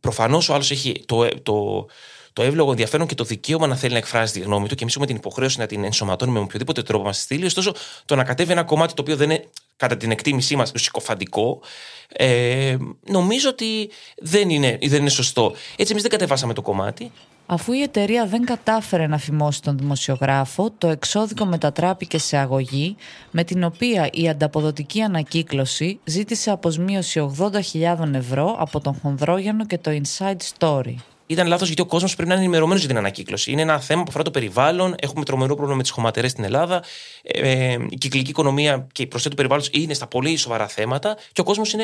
προφανώς 0.00 0.48
ο 0.48 0.54
άλλος 0.54 0.70
έχει 0.70 1.02
το, 1.06 1.28
το, 1.42 1.86
το 2.32 2.42
εύλογο 2.42 2.70
ενδιαφέρον 2.70 3.06
και 3.06 3.14
το 3.14 3.24
δικαίωμα 3.24 3.66
να 3.66 3.76
θέλει 3.76 3.92
να 3.92 3.98
εκφράζει 3.98 4.32
τη 4.32 4.40
γνώμη 4.40 4.68
του 4.68 4.74
και 4.74 4.82
εμείς 4.82 4.94
έχουμε 4.94 5.06
την 5.06 5.16
υποχρέωση 5.16 5.58
να 5.58 5.66
την 5.66 5.84
ενσωματώνουμε 5.84 6.38
με 6.38 6.44
οποιοδήποτε 6.44 6.82
τρόπο 6.82 7.04
μας 7.04 7.20
στείλει. 7.20 7.44
Ωστόσο, 7.44 7.74
το 8.04 8.14
να 8.16 8.24
κατέβει 8.24 8.52
ένα 8.52 8.64
κομμάτι 8.64 8.94
το 8.94 9.02
οποίο 9.02 9.16
δεν 9.16 9.30
είναι, 9.30 9.44
κατά 9.76 9.96
την 9.96 10.10
εκτίμησή 10.10 10.56
μας, 10.56 10.72
συκοφαντικό, 10.74 11.60
ε, 12.08 12.76
νομίζω 13.06 13.48
ότι 13.48 13.90
δεν 14.16 14.50
είναι, 14.50 14.78
δεν 14.82 15.00
είναι 15.00 15.10
σωστό. 15.10 15.54
Έτσι, 15.76 15.90
εμείς 15.90 16.02
δεν 16.02 16.10
κατεβάσαμε 16.10 16.52
το 16.54 16.62
κομμάτι. 16.62 17.10
Αφού 17.46 17.72
η 17.72 17.82
εταιρεία 17.82 18.26
δεν 18.26 18.44
κατάφερε 18.44 19.06
να 19.06 19.18
φημώσει 19.18 19.62
τον 19.62 19.78
δημοσιογράφο, 19.78 20.70
το 20.78 20.88
εξώδικο 20.88 21.44
μετατράπηκε 21.44 22.18
σε 22.18 22.36
αγωγή, 22.36 22.96
με 23.30 23.44
την 23.44 23.64
οποία 23.64 24.08
η 24.12 24.28
ανταποδοτική 24.28 25.00
ανακύκλωση 25.00 26.00
ζήτησε 26.04 26.50
αποσμίωση 26.50 27.32
80.000 27.38 28.14
ευρώ 28.14 28.56
από 28.58 28.80
τον 28.80 28.98
Χονδρόγιανο 29.02 29.66
και 29.66 29.78
το 29.78 29.90
Inside 29.90 30.36
Story. 30.58 30.94
Ήταν 31.26 31.46
λάθος 31.46 31.66
γιατί 31.66 31.82
ο 31.82 31.86
κόσμος 31.86 32.14
πρέπει 32.14 32.28
να 32.28 32.34
είναι 32.34 32.44
ενημερωμένος 32.44 32.80
για 32.80 32.88
την 32.88 32.98
ανακύκλωση. 32.98 33.52
Είναι 33.52 33.62
ένα 33.62 33.80
θέμα 33.80 34.02
που 34.02 34.06
αφορά 34.08 34.24
το 34.24 34.30
περιβάλλον. 34.30 34.94
Έχουμε 34.98 35.24
τρομερό 35.24 35.54
πρόβλημα 35.54 35.76
με 35.76 35.82
τις 35.82 35.90
χωματερές 35.90 36.30
στην 36.30 36.44
Ελλάδα. 36.44 36.82
Ε, 37.22 37.50
ε, 37.50 37.78
η 37.90 37.96
κυκλική 37.96 38.30
οικονομία 38.30 38.86
και 38.92 39.02
η 39.02 39.06
προσθέτω 39.06 39.30
του 39.30 39.36
περιβάλλοντος 39.36 39.82
είναι 39.82 39.94
στα 39.94 40.06
πολύ 40.06 40.36
σοβαρά 40.36 40.68
θέματα 40.68 41.16
και 41.32 41.40
ο 41.40 41.44
κόσμος 41.44 41.74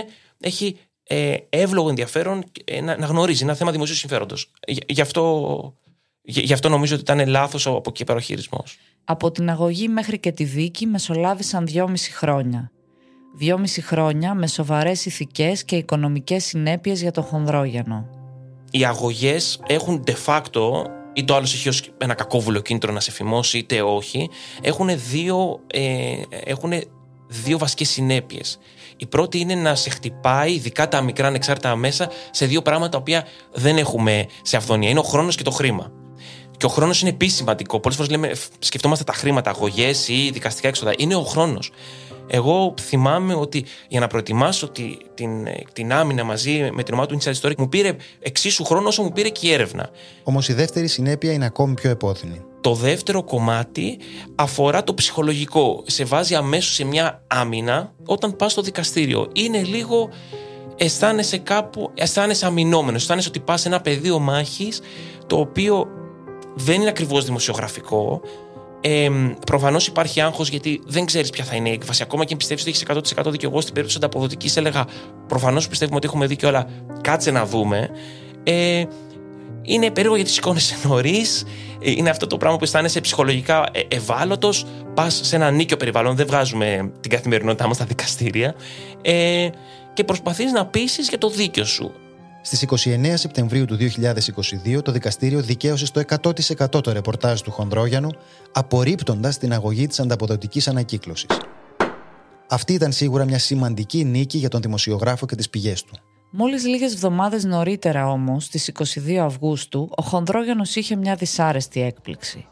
έχει 0.41 0.79
ε, 1.11 1.37
εύλογο 1.49 1.89
ενδιαφέρον 1.89 2.45
ε, 2.65 2.81
να, 2.81 2.97
να 2.97 3.07
γνωρίζει. 3.07 3.45
ένα 3.45 3.55
θέμα 3.55 3.71
δημοσίου 3.71 3.95
συμφέροντος. 3.95 4.51
Γι, 4.87 5.01
αυτό, 5.01 5.75
γι' 6.23 6.53
αυτό 6.53 6.69
νομίζω 6.69 6.95
ότι 6.95 7.03
ήταν 7.03 7.29
λάθος 7.29 7.67
από 7.67 7.83
εκεί 7.87 8.05
πέρα 8.05 8.19
ο 8.19 8.21
χειρισμός. 8.21 8.79
Από 9.05 9.31
την 9.31 9.51
αγωγή 9.51 9.89
μέχρι 9.89 10.19
και 10.19 10.33
τη 10.33 10.45
δίκη 10.45 10.87
μεσολάβησαν 10.87 11.67
δυόμιση 11.67 12.13
χρόνια. 12.13 12.71
Δυόμιση 13.37 13.81
χρόνια 13.83 14.35
με 14.35 14.47
σοβαρές 14.47 15.07
ηθικές 15.07 15.65
και 15.65 15.77
οικονομικές 15.77 16.45
συνέπειες 16.45 17.01
για 17.01 17.11
τον 17.11 17.25
Χονδρόγιανο. 17.25 18.09
Οι 18.71 18.85
αγωγές 18.85 19.61
έχουν 19.67 20.05
de 20.07 20.15
facto 20.27 20.85
ή 21.13 21.25
το 21.25 21.35
άλλος 21.35 21.55
έχει 21.55 21.69
ως 21.69 21.83
ένα 21.99 22.15
κακόβουλο 22.15 22.61
κίνητρο 22.61 22.93
να 22.93 23.01
σε 23.01 23.11
φημώσει 23.11 23.59
είτε 23.59 23.83
όχι, 23.83 24.31
έχουν 24.61 24.89
δύο, 25.11 25.61
ε, 25.67 26.23
έχουν 26.45 26.73
δύο 27.29 27.59
βασικές 27.59 27.89
συνέπειες. 27.89 28.59
Η 29.01 29.07
πρώτη 29.07 29.39
είναι 29.39 29.55
να 29.55 29.75
σε 29.75 29.91
χτυπάει, 29.91 30.53
ειδικά 30.53 30.89
τα 30.89 31.01
μικρά 31.01 31.27
ανεξάρτητα 31.27 31.77
μέσα, 31.77 32.11
σε 32.31 32.47
δύο 32.47 32.63
πράγματα 32.63 32.91
τα 32.91 32.99
οποία 32.99 33.27
δεν 33.53 33.77
έχουμε 33.77 34.27
σε 34.43 34.57
αυθονία. 34.57 34.91
Είναι 34.91 34.99
ο 34.99 35.03
χρόνος 35.03 35.37
και 35.37 35.43
το 35.43 35.51
χρήμα. 35.51 35.93
Και 36.57 36.67
ο 36.67 36.69
χρόνος 36.69 37.01
είναι 37.01 37.11
επίσης 37.11 37.37
σημαντικό. 37.37 37.81
Πολλές 37.81 37.99
φορές 37.99 38.13
λέμε, 38.13 38.33
σκεφτόμαστε 38.59 39.05
τα 39.05 39.13
χρήματα, 39.13 39.51
αγωγές 39.51 40.09
ή 40.09 40.31
δικαστικά 40.33 40.69
έξοδα. 40.69 40.93
Είναι 40.97 41.15
ο 41.15 41.23
χρόνος. 41.23 41.71
Εγώ 42.27 42.75
θυμάμαι 42.81 43.35
ότι 43.35 43.65
για 43.89 44.01
να 44.01 44.07
προετοιμάσω 44.07 44.69
τη, 44.69 44.97
την, 45.15 45.31
την 45.73 45.93
άμυνα 45.93 46.25
μαζί 46.25 46.71
με 46.73 46.83
την 46.83 46.95
ομάδα 46.95 47.09
του 47.09 47.19
Inside 47.21 47.41
Story 47.41 47.55
μου 47.59 47.69
πήρε 47.69 47.97
εξίσου 48.21 48.65
χρόνο 48.65 48.89
όσο 48.89 49.03
μου 49.03 49.13
πήρε 49.13 49.29
και 49.29 49.47
η 49.47 49.53
έρευνα. 49.53 49.91
Όμως 50.23 50.49
η 50.49 50.53
δεύτερη 50.53 50.87
συνέπεια 50.87 51.33
είναι 51.33 51.45
ακόμη 51.45 51.75
πιο 51.75 51.91
επώδυνη. 51.91 52.45
Το 52.61 52.75
δεύτερο 52.75 53.23
κομμάτι 53.23 53.99
αφορά 54.35 54.85
το 54.85 54.95
ψυχολογικό. 54.95 55.83
Σε 55.87 56.05
βάζει 56.05 56.35
αμέσως 56.35 56.75
σε 56.75 56.85
μια 56.85 57.23
άμυνα 57.27 57.93
όταν 58.07 58.37
πας 58.37 58.53
στο 58.53 58.63
δικαστήριο. 58.63 59.29
Είναι 59.33 59.63
λίγο 59.63 60.09
αισθάνεσαι 60.77 61.39
κάπου, 61.39 61.91
αισθάνεσαι 61.95 62.47
αμυνόμενος. 62.47 63.01
Αισθάνεσαι 63.01 63.29
ότι 63.29 63.41
πας 63.41 63.61
σε 63.61 63.69
ένα 63.69 63.81
πεδίο 63.81 64.19
μάχης 64.19 64.81
το 65.27 65.37
οποίο 65.39 65.87
δεν 66.55 66.81
είναι 66.81 66.89
ακριβώς 66.89 67.25
δημοσιογραφικό. 67.25 68.21
Ε, 68.81 69.11
Προφανώς 69.47 69.87
υπάρχει 69.87 70.21
άγχος 70.21 70.49
γιατί 70.49 70.81
δεν 70.87 71.05
ξέρεις 71.05 71.31
ποια 71.31 71.45
θα 71.45 71.57
είναι 71.57 71.69
η 71.69 71.73
έκβαση. 71.73 72.03
Ακόμα 72.03 72.25
και 72.25 72.33
αν 72.33 72.39
πιστεύεις 72.39 72.63
ότι 72.63 72.71
έχεις 72.71 73.15
100% 73.19 73.31
δίκιο. 73.31 73.49
Εγώ 73.49 73.61
στην 73.61 73.75
περίπτωση 73.75 74.05
ανταποδοτικής 74.05 74.57
έλεγα 74.57 74.87
Προφανώς 75.29 75.69
πιστεύουμε 75.69 75.97
ότι 75.97 76.07
έχουμε 76.07 76.27
δίκιο, 76.27 76.49
αλλά 76.49 76.67
κάτσε 77.01 77.31
να 77.31 77.47
δούμε. 77.47 77.91
Ε, 78.43 78.85
είναι 79.69 79.91
περίεργο 79.91 80.17
γιατί 80.17 80.31
σηκώνεσαι 80.31 80.77
νωρίς. 80.85 81.45
Ε, 81.81 81.91
είναι 81.91 82.11
αυτό 82.11 82.27
το 82.27 82.37
πράγμα 82.37 82.59
που 82.59 82.65
αισθάνεσαι 82.65 83.01
ψυχολογικά 83.01 83.69
ε, 83.73 83.97
ευάλωτος. 83.97 84.67
Πας 84.95 85.21
σε 85.23 85.37
ένα 85.37 85.51
νίκιο 85.51 85.77
περιβάλλον. 85.77 86.17
Δεν 86.17 86.27
βγάζουμε 86.27 86.93
την 87.01 87.11
καθημερινότητά 87.11 87.67
μας 87.67 87.77
στα 87.77 87.85
δικαστήρια. 87.85 88.55
Ε, 89.03 89.49
και 89.95 90.05
προσπαθείς 90.05 90.53
να 90.53 90.67
πείσεις 90.67 91.09
για 91.09 91.19
το 91.19 91.31
δίκιο 91.31 91.65
σου. 91.65 91.93
Στις 92.43 92.65
29 92.87 93.13
Σεπτεμβρίου 93.15 93.65
του 93.65 93.77
2022, 93.77 94.83
το 94.83 94.93
δικαστήριο 94.93 95.41
δικαίωσε 95.41 95.87
στο 95.87 96.03
100% 96.09 96.83
το 96.83 96.93
ρεπορτάζ 96.93 97.41
του 97.41 97.51
Χονδρόγιανου, 97.51 98.11
απορρίπτοντας 98.53 99.39
την 99.39 99.53
αγωγή 99.53 99.87
της 99.87 100.01
ανταποδοτικής 100.01 100.69
ανακύκλωσης. 100.69 101.27
Αυτή 102.49 102.73
ήταν 102.73 102.93
σίγουρα 102.93 103.25
μια 103.25 103.39
σημαντική 103.39 104.05
νίκη 104.05 104.39
για 104.39 104.49
τον 104.49 104.61
δημοσιογράφο 104.61 105.27
και 105.27 105.35
τις 105.35 105.51
πηγές 105.51 105.83
του. 105.83 106.08
Μόλις 106.31 106.67
λίγες 106.67 106.93
εβδομάδες 106.93 107.45
νωρίτερα 107.45 108.11
όμως, 108.11 108.45
στις 108.45 108.69
22 108.69 109.17
Αυγούστου, 109.17 109.89
ο 109.97 110.03
Χονδρόγιανος 110.03 110.77
είχε 110.77 110.97
μια 110.97 111.15
δυσάρεστη 111.15 111.83
έκπληξη. 111.83 112.47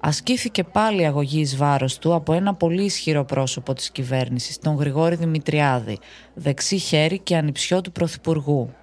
Ασκήθηκε 0.00 0.64
πάλι 0.64 1.06
αγωγή 1.06 1.40
εις 1.40 1.56
βάρος 1.56 1.98
του 1.98 2.14
από 2.14 2.32
ένα 2.32 2.54
πολύ 2.54 2.84
ισχυρό 2.84 3.24
πρόσωπο 3.24 3.72
της 3.72 3.90
κυβέρνησης, 3.90 4.58
τον 4.58 4.74
Γρηγόρη 4.74 5.14
Δημητριάδη, 5.14 5.98
δεξί 6.34 6.76
χέρι 6.76 7.18
και 7.18 7.36
ανιψιό 7.36 7.80
του 7.80 7.92
Πρωθυπουργού. 7.92 8.74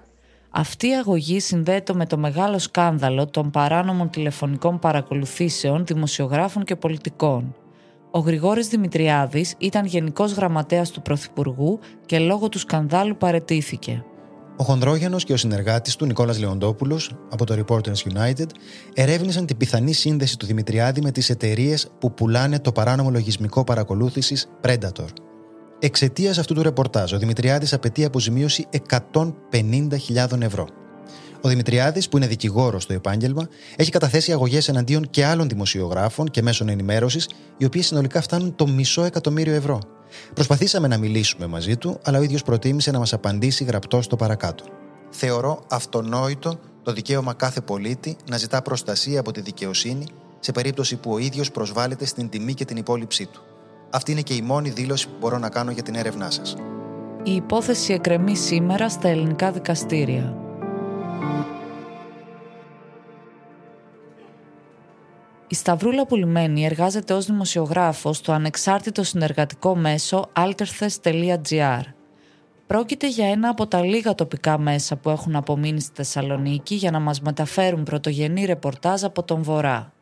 Αυτή 0.50 0.88
η 0.88 0.94
αγωγή 0.94 1.40
συνδέεται 1.40 1.94
με 1.94 2.06
το 2.06 2.18
μεγάλο 2.18 2.58
σκάνδαλο 2.58 3.26
των 3.26 3.50
παράνομων 3.50 4.10
τηλεφωνικών 4.10 4.78
παρακολουθήσεων 4.78 5.86
δημοσιογράφων 5.86 6.64
και 6.64 6.76
πολιτικών. 6.76 7.54
Ο 8.10 8.18
Γρηγόρης 8.18 8.68
Δημητριάδης 8.68 9.54
ήταν 9.58 9.86
γενικός 9.86 10.32
γραμματέας 10.32 10.90
του 10.90 11.02
Πρωθυπουργού 11.02 11.78
και 12.06 12.18
λόγω 12.18 12.48
του 12.48 12.58
σκανδάλου 12.58 13.16
παρετήθηκε. 13.16 14.04
Ο 14.60 14.64
Χονδρόγιανος 14.64 15.24
και 15.24 15.32
ο 15.32 15.36
συνεργάτης 15.36 15.96
του 15.96 16.06
Νικόλας 16.06 16.38
Λεοντόπουλος 16.38 17.16
από 17.30 17.44
το 17.44 17.64
Reporters 17.64 18.12
United 18.12 18.46
ερεύνησαν 18.94 19.46
την 19.46 19.56
πιθανή 19.56 19.92
σύνδεση 19.92 20.36
του 20.36 20.46
Δημητριάδη 20.46 21.00
με 21.00 21.10
τις 21.10 21.30
εταιρείες 21.30 21.90
που 21.98 22.14
πουλάνε 22.14 22.58
το 22.58 22.72
παράνομο 22.72 23.10
λογισμικό 23.10 23.64
παρακολούθησης 23.64 24.48
Predator. 24.62 25.06
Εξαιτίας 25.78 26.38
αυτού 26.38 26.54
του 26.54 26.62
ρεπορτάζ, 26.62 27.12
ο 27.12 27.18
Δημητριάδης 27.18 27.72
απαιτεί 27.72 28.04
αποζημίωση 28.04 28.66
150.000 29.12 30.40
ευρώ. 30.40 30.66
Ο 31.42 31.48
Δημητριάδης, 31.48 32.08
που 32.08 32.16
είναι 32.16 32.26
δικηγόρος 32.26 32.82
στο 32.82 32.92
επάγγελμα, 32.92 33.48
έχει 33.76 33.90
καταθέσει 33.90 34.32
αγωγές 34.32 34.68
εναντίον 34.68 35.10
και 35.10 35.24
άλλων 35.24 35.48
δημοσιογράφων 35.48 36.28
και 36.28 36.42
μέσων 36.42 36.68
ενημέρωσης, 36.68 37.28
οι 37.56 37.64
οποίες 37.64 37.86
συνολικά 37.86 38.20
φτάνουν 38.20 38.54
το 38.54 38.66
μισό 38.66 39.04
εκατομμύριο 39.04 39.54
ευρώ. 39.54 39.97
Προσπαθήσαμε 40.34 40.88
να 40.88 40.98
μιλήσουμε 40.98 41.46
μαζί 41.46 41.76
του, 41.76 41.98
αλλά 42.02 42.18
ο 42.18 42.22
ίδιος 42.22 42.42
προτίμησε 42.42 42.90
να 42.90 42.98
μας 42.98 43.12
απαντήσει 43.12 43.64
γραπτός 43.64 44.04
στο 44.04 44.16
παρακάτω. 44.16 44.64
Θεωρώ 45.10 45.64
αυτονόητο 45.70 46.58
το 46.82 46.92
δικαίωμα 46.92 47.34
κάθε 47.34 47.60
πολίτη 47.60 48.16
να 48.30 48.36
ζητά 48.36 48.62
προστασία 48.62 49.20
από 49.20 49.32
τη 49.32 49.40
δικαιοσύνη 49.40 50.06
σε 50.40 50.52
περίπτωση 50.52 50.96
που 50.96 51.12
ο 51.12 51.18
ίδιος 51.18 51.50
προσβάλλεται 51.50 52.06
στην 52.06 52.28
τιμή 52.28 52.54
και 52.54 52.64
την 52.64 52.76
υπόλοιψή 52.76 53.26
του. 53.26 53.42
Αυτή 53.90 54.12
είναι 54.12 54.20
και 54.20 54.34
η 54.34 54.42
μόνη 54.42 54.70
δήλωση 54.70 55.08
που 55.08 55.14
μπορώ 55.20 55.38
να 55.38 55.48
κάνω 55.48 55.70
για 55.70 55.82
την 55.82 55.94
έρευνά 55.94 56.30
σας. 56.30 56.56
Η 57.22 57.34
υπόθεση 57.34 57.92
εκκρεμεί 57.92 58.36
σήμερα 58.36 58.88
στα 58.88 59.08
ελληνικά 59.08 59.50
δικαστήρια. 59.50 60.47
Η 65.50 65.54
Σταυρούλα 65.54 66.06
Πουλημένη 66.06 66.64
εργάζεται 66.64 67.14
ως 67.14 67.26
δημοσιογράφος 67.26 68.16
στο 68.16 68.32
ανεξάρτητο 68.32 69.02
συνεργατικό 69.02 69.76
μέσο 69.76 70.30
alterthes.gr. 70.36 71.80
Πρόκειται 72.66 73.08
για 73.08 73.26
ένα 73.30 73.48
από 73.48 73.66
τα 73.66 73.80
λίγα 73.84 74.14
τοπικά 74.14 74.58
μέσα 74.58 74.96
που 74.96 75.10
έχουν 75.10 75.36
απομείνει 75.36 75.80
στη 75.80 75.92
Θεσσαλονίκη 75.94 76.74
για 76.74 76.90
να 76.90 76.98
μας 76.98 77.20
μεταφέρουν 77.20 77.82
πρωτογενή 77.82 78.44
ρεπορτάζ 78.44 79.04
από 79.04 79.22
τον 79.22 79.42
Βορρά. 79.42 79.92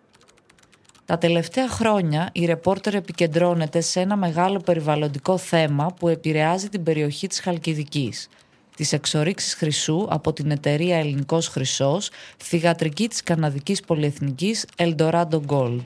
Τα 1.04 1.18
τελευταία 1.18 1.68
χρόνια 1.68 2.28
η 2.32 2.44
ρεπόρτερ 2.44 2.94
επικεντρώνεται 2.94 3.80
σε 3.80 4.00
ένα 4.00 4.16
μεγάλο 4.16 4.58
περιβαλλοντικό 4.58 5.36
θέμα 5.38 5.86
που 5.98 6.08
επηρεάζει 6.08 6.68
την 6.68 6.82
περιοχή 6.82 7.26
της 7.26 7.40
Χαλκιδικής– 7.40 8.28
τις 8.76 8.92
εξορίξεις 8.92 9.54
χρυσού 9.54 10.06
από 10.08 10.32
την 10.32 10.50
εταιρεία 10.50 10.96
Ελληνικός 10.96 11.48
Χρυσός, 11.48 12.10
θυγατρική 12.44 13.08
της 13.08 13.22
καναδικής 13.22 13.80
πολυεθνικής 13.80 14.64
Eldorado 14.76 15.40
Gold. 15.46 15.84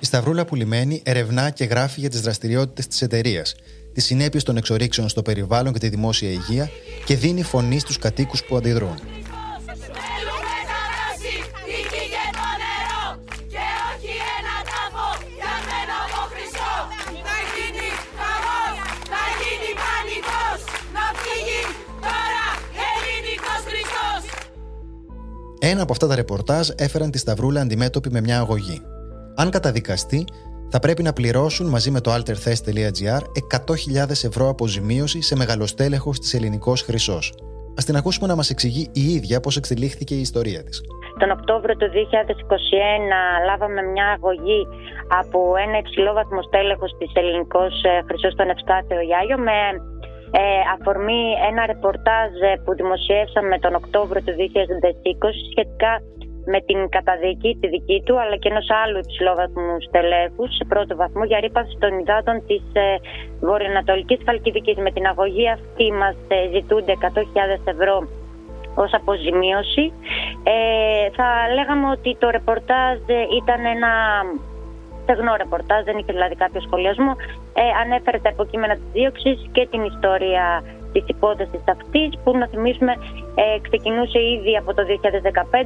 Η 0.00 0.06
Σταυρούλα 0.06 0.44
Πουλημένη 0.44 1.02
ερευνά 1.04 1.50
και 1.50 1.64
γράφει 1.64 2.00
για 2.00 2.10
τις 2.10 2.20
δραστηριότητες 2.20 2.86
της 2.86 3.02
εταιρείας, 3.02 3.54
τις 3.92 4.04
συνέπειες 4.04 4.42
των 4.42 4.56
εξορίξεων 4.56 5.08
στο 5.08 5.22
περιβάλλον 5.22 5.72
και 5.72 5.78
τη 5.78 5.88
δημόσια 5.88 6.30
υγεία 6.30 6.70
και 7.04 7.16
δίνει 7.16 7.42
φωνή 7.42 7.78
στους 7.78 7.98
κατοίκους 7.98 8.44
που 8.44 8.56
αντιδρούν. 8.56 8.94
Ένα 25.70 25.82
από 25.82 25.92
αυτά 25.92 26.06
τα 26.06 26.14
ρεπορτάζ 26.14 26.68
έφεραν 26.78 27.10
τη 27.10 27.18
Σταυρούλα 27.18 27.60
αντιμέτωπη 27.60 28.10
με 28.10 28.20
μια 28.20 28.38
αγωγή. 28.38 28.78
Αν 29.36 29.50
καταδικαστεί, 29.50 30.24
θα 30.70 30.78
πρέπει 30.78 31.02
να 31.02 31.12
πληρώσουν 31.12 31.66
μαζί 31.68 31.90
με 31.90 32.00
το 32.00 32.10
alterthes.gr 32.14 33.22
100.000 34.00 34.10
ευρώ 34.10 34.48
αποζημίωση 34.48 35.22
σε 35.22 35.36
μεγαλοστέλεχος 35.36 36.18
της 36.18 36.34
Ελληνικός 36.34 36.82
Χρυσός. 36.82 37.34
Α 37.80 37.82
την 37.86 37.96
ακούσουμε 37.96 38.26
να 38.26 38.36
μας 38.36 38.50
εξηγεί 38.50 38.90
η 38.92 39.04
ίδια 39.16 39.40
πώς 39.40 39.56
εξελίχθηκε 39.56 40.14
η 40.14 40.20
ιστορία 40.20 40.64
της. 40.64 40.80
Τον 41.18 41.30
Οκτώβριο 41.30 41.76
του 41.76 41.88
2021 41.94 41.96
λάβαμε 43.46 43.82
μια 43.82 44.06
αγωγή 44.16 44.60
από 45.20 45.38
ένα 45.64 45.78
υψηλό 45.78 46.12
βαθμό 46.12 46.42
στέλεχος 46.42 46.90
της 46.98 47.10
Ελληνικός 47.14 47.72
Χρυσός 48.06 48.32
στον 48.32 48.48
Ευστάθεο 48.48 49.00
Γιάγιο 49.00 49.38
με 49.38 49.56
ε, 50.40 50.42
αφορμή 50.74 51.22
ένα 51.50 51.66
ρεπορτάζ 51.66 52.30
ε, 52.40 52.60
που 52.64 52.74
δημοσιεύσαμε 52.74 53.58
τον 53.58 53.74
Οκτώβριο 53.74 54.22
του 54.26 54.34
2020 54.38 54.40
σχετικά 55.50 55.92
με 56.52 56.60
την 56.68 56.88
καταδίκη 56.88 57.58
τη 57.60 57.66
δική 57.68 58.02
του 58.04 58.20
αλλά 58.20 58.36
και 58.36 58.48
ενός 58.48 58.68
άλλου 58.82 58.98
υψηλόβαθμου 58.98 59.74
στελέχους 59.86 60.50
σε 60.56 60.64
πρώτο 60.64 60.96
βαθμό 60.96 61.24
για 61.24 61.40
ρήπανση 61.40 61.76
των 61.78 61.98
υδάτων 61.98 62.36
της 62.46 62.62
ε, 62.72 62.86
βορειοανατολικής 63.40 64.18
Χαλκιδικής. 64.26 64.76
Με 64.76 64.90
την 64.90 65.06
αγωγή 65.06 65.50
αυτή 65.50 65.92
μας 65.92 66.16
ε, 66.28 66.36
ζητούνται 66.54 66.94
100.000 67.00 67.72
ευρώ 67.74 67.96
ως 68.74 68.92
αποζημίωση. 68.94 69.92
Ε, 70.42 71.10
θα 71.16 71.28
λέγαμε 71.54 71.86
ότι 71.90 72.16
το 72.18 72.30
ρεπορτάζ 72.30 72.96
ε, 73.06 73.26
ήταν 73.40 73.60
ένα 73.74 73.92
στεγνό 75.04 75.32
ρεπορτάζ, 75.42 75.80
δεν 75.88 75.96
είχε 75.98 76.12
δηλαδή 76.12 76.34
κάποιο 76.34 76.60
σχολιασμό. 76.66 77.12
Ε, 77.60 77.62
ανέφερε 77.82 78.18
τα 78.24 78.30
υποκείμενα 78.32 78.74
της 78.74 78.88
δίωξης 78.92 79.38
και 79.54 79.62
την 79.70 79.82
ιστορία 79.92 80.46
της 80.92 81.04
υπόθεσης 81.06 81.64
αυτής, 81.74 82.08
που 82.22 82.30
να 82.40 82.46
θυμίσουμε 82.52 82.92
ε, 83.42 83.58
ξεκινούσε 83.66 84.18
ήδη 84.34 84.52
από 84.56 84.70
το 84.74 84.82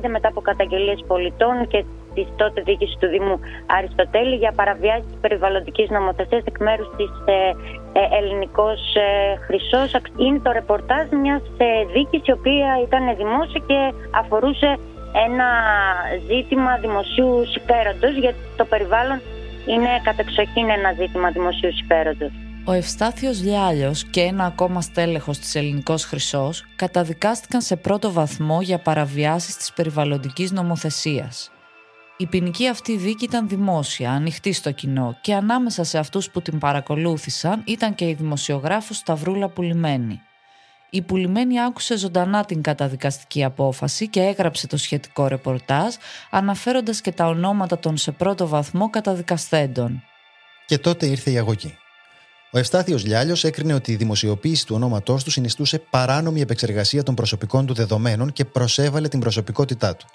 2015 0.04 0.08
μετά 0.14 0.28
από 0.28 0.40
καταγγελίες 0.40 1.04
πολιτών 1.06 1.54
και 1.72 1.84
της 2.14 2.26
τότε 2.36 2.60
διοίκησης 2.60 2.96
του 3.00 3.08
Δήμου 3.14 3.40
Αριστοτέλη 3.76 4.36
για 4.36 4.52
παραβιάσεις 4.60 5.06
της 5.06 5.18
περιβαλλοντικής 5.20 5.88
νομοθεσίας 5.90 6.42
εκ 6.44 6.58
μέρους 6.58 6.88
της 6.96 7.10
ε, 7.24 7.34
ε, 7.98 8.16
Ελληνικός 8.18 8.80
ε, 8.94 9.36
Χρυσός. 9.44 9.90
Είναι 10.16 10.40
το 10.42 10.50
ρεπορτάζ 10.52 11.06
μιας 11.22 11.42
ε, 11.56 11.66
δίκη 11.94 12.22
η 12.24 12.32
οποία 12.32 12.68
ήταν 12.86 13.16
δημόσια 13.16 13.60
και 13.66 13.78
αφορούσε 14.20 14.70
ένα 15.12 15.48
ζήτημα 16.28 16.76
δημοσίου 16.76 17.46
συμφέροντος 17.50 18.14
γιατί 18.18 18.38
το 18.56 18.64
περιβάλλον 18.64 19.20
είναι 19.66 19.88
κατεξοχήν 20.02 20.70
ένα 20.70 20.92
ζήτημα 20.92 21.30
δημοσίου 21.30 21.72
συμφέροντος. 21.72 22.30
Ο 22.64 22.72
Ευστάθιος 22.72 23.42
Λιάλιος 23.42 24.04
και 24.04 24.20
ένα 24.20 24.44
ακόμα 24.44 24.80
στέλεχος 24.80 25.38
της 25.38 25.54
Ελληνικός 25.54 26.04
Χρυσός 26.04 26.64
καταδικάστηκαν 26.76 27.60
σε 27.60 27.76
πρώτο 27.76 28.12
βαθμό 28.12 28.62
για 28.62 28.78
παραβιάσεις 28.78 29.56
της 29.56 29.72
περιβαλλοντικής 29.72 30.52
νομοθεσίας. 30.52 31.50
Η 32.16 32.26
ποινική 32.26 32.68
αυτή 32.68 32.96
δίκη 32.96 33.24
ήταν 33.24 33.48
δημόσια, 33.48 34.10
ανοιχτή 34.12 34.52
στο 34.52 34.72
κοινό 34.72 35.16
και 35.20 35.34
ανάμεσα 35.34 35.84
σε 35.84 35.98
αυτούς 35.98 36.30
που 36.30 36.42
την 36.42 36.58
παρακολούθησαν 36.58 37.62
ήταν 37.66 37.94
και 37.94 38.08
η 38.08 38.14
δημοσιογράφος 38.14 38.96
Σταυρούλα 38.96 39.48
Πουλημένη. 39.48 40.20
Η 40.90 41.02
Πουλημένη 41.02 41.62
άκουσε 41.62 41.96
ζωντανά 41.96 42.44
την 42.44 42.62
καταδικαστική 42.62 43.44
απόφαση 43.44 44.08
και 44.08 44.20
έγραψε 44.20 44.66
το 44.66 44.76
σχετικό 44.76 45.26
ρεπορτάζ, 45.26 45.94
αναφέροντας 46.30 47.00
και 47.00 47.12
τα 47.12 47.26
ονόματα 47.26 47.78
των 47.78 47.96
σε 47.96 48.12
πρώτο 48.12 48.48
βαθμό 48.48 48.90
καταδικασθέντων. 48.90 50.02
Και 50.66 50.78
τότε 50.78 51.06
ήρθε 51.06 51.30
η 51.30 51.38
αγωγή. 51.38 51.78
Ο 52.50 52.58
Ευστάθιος 52.58 53.04
Λιάλιος 53.04 53.44
έκρινε 53.44 53.74
ότι 53.74 53.92
η 53.92 53.96
δημοσιοποίηση 53.96 54.66
του 54.66 54.74
ονόματός 54.74 55.24
του 55.24 55.30
συνιστούσε 55.30 55.78
παράνομη 55.78 56.40
επεξεργασία 56.40 57.02
των 57.02 57.14
προσωπικών 57.14 57.66
του 57.66 57.74
δεδομένων 57.74 58.32
και 58.32 58.44
προσέβαλε 58.44 59.08
την 59.08 59.20
προσωπικότητά 59.20 59.96
του. 59.96 60.06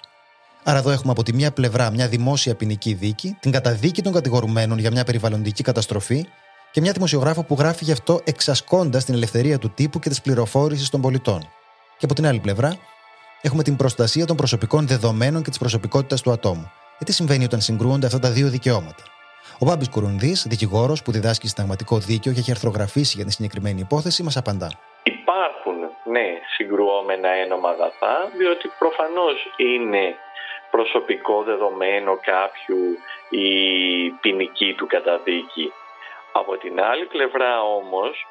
Άρα, 0.64 0.78
εδώ 0.78 0.90
έχουμε 0.90 1.12
από 1.12 1.22
τη 1.22 1.34
μία 1.34 1.52
πλευρά 1.52 1.90
μια 1.90 2.08
δημόσια 2.08 2.54
ποινική 2.54 2.94
δίκη, 2.94 3.36
την 3.40 3.50
καταδίκη 3.50 4.02
των 4.02 4.12
κατηγορουμένων 4.12 4.78
για 4.78 4.90
μια 4.90 5.04
περιβαλλοντική 5.04 5.62
καταστροφή 5.62 6.26
και 6.74 6.80
μια 6.80 6.92
δημοσιογράφο 6.92 7.44
που 7.44 7.56
γράφει 7.58 7.84
γι' 7.84 7.92
αυτό 7.92 8.20
εξασκώντας 8.24 9.04
την 9.04 9.14
ελευθερία 9.14 9.58
του 9.58 9.70
τύπου 9.74 9.98
και 9.98 10.08
της 10.08 10.20
πληροφόρησης 10.22 10.90
των 10.90 11.00
πολιτών. 11.00 11.40
Και 11.98 12.04
από 12.04 12.14
την 12.14 12.26
άλλη 12.26 12.40
πλευρά, 12.40 12.70
έχουμε 13.42 13.62
την 13.62 13.76
προστασία 13.76 14.24
των 14.26 14.36
προσωπικών 14.36 14.86
δεδομένων 14.86 15.42
και 15.42 15.48
της 15.48 15.58
προσωπικότητας 15.58 16.22
του 16.22 16.30
ατόμου. 16.30 16.70
Και 16.98 17.04
τι 17.04 17.12
συμβαίνει 17.12 17.44
όταν 17.44 17.60
συγκρούονται 17.60 18.06
αυτά 18.06 18.18
τα 18.18 18.30
δύο 18.30 18.48
δικαιώματα; 18.48 19.02
Ο 19.60 19.64
Μπάμπης 19.66 19.88
Κουρουνδή, 19.88 20.32
δικηγόρος 20.44 21.02
που 21.02 21.12
διδάσκει 21.12 21.48
συνταγματικό 21.48 21.98
δίκαιο 21.98 22.32
και 22.32 22.38
έχει 22.38 22.50
αρθρογραφήσει 22.50 23.12
για 23.16 23.24
την 23.24 23.32
συγκεκριμένη 23.32 23.80
υπόθεση, 23.80 24.22
μας 24.22 24.36
απαντά. 24.36 24.70
Υπάρχουν, 25.02 25.76
ναι, 26.14 26.28
συγκρουόμενα 26.54 27.28
ένομα 27.28 27.68
αγαθά, 27.68 28.16
διότι 28.38 28.66
προφανώς 28.78 29.36
είναι 29.56 30.04
προσωπικό 30.70 31.42
δεδομένο 31.42 32.12
κάποιου 32.32 32.82
η 33.30 33.48
ποινική 34.20 34.74
του 34.78 34.86
καταδίκη. 34.86 35.72
Από 36.36 36.56
την 36.56 36.80
άλλη 36.80 37.06
πλευρά 37.06 37.62
όμως, 37.62 38.26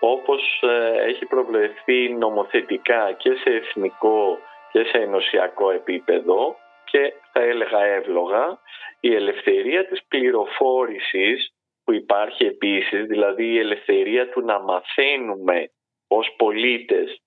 όπως 0.00 0.62
ε, 0.62 1.02
έχει 1.08 1.26
προβλεφθεί 1.26 2.08
νομοθετικά 2.08 3.12
και 3.12 3.34
σε 3.34 3.50
εθνικό 3.50 4.38
και 4.72 4.84
σε 4.84 4.98
ενωσιακό 4.98 5.70
επίπεδο 5.70 6.56
και 6.84 7.12
θα 7.32 7.40
έλεγα 7.40 7.84
εύλογα, 7.84 8.58
η 9.00 9.14
ελευθερία 9.14 9.86
της 9.86 10.04
πληροφόρησης 10.08 11.54
που 11.84 11.92
υπάρχει 11.92 12.44
επίσης, 12.44 13.06
δηλαδή 13.06 13.44
η 13.44 13.58
ελευθερία 13.58 14.28
του 14.30 14.40
να 14.40 14.60
μαθαίνουμε 14.60 15.70
ως 16.08 16.34
πολίτες 16.36 17.22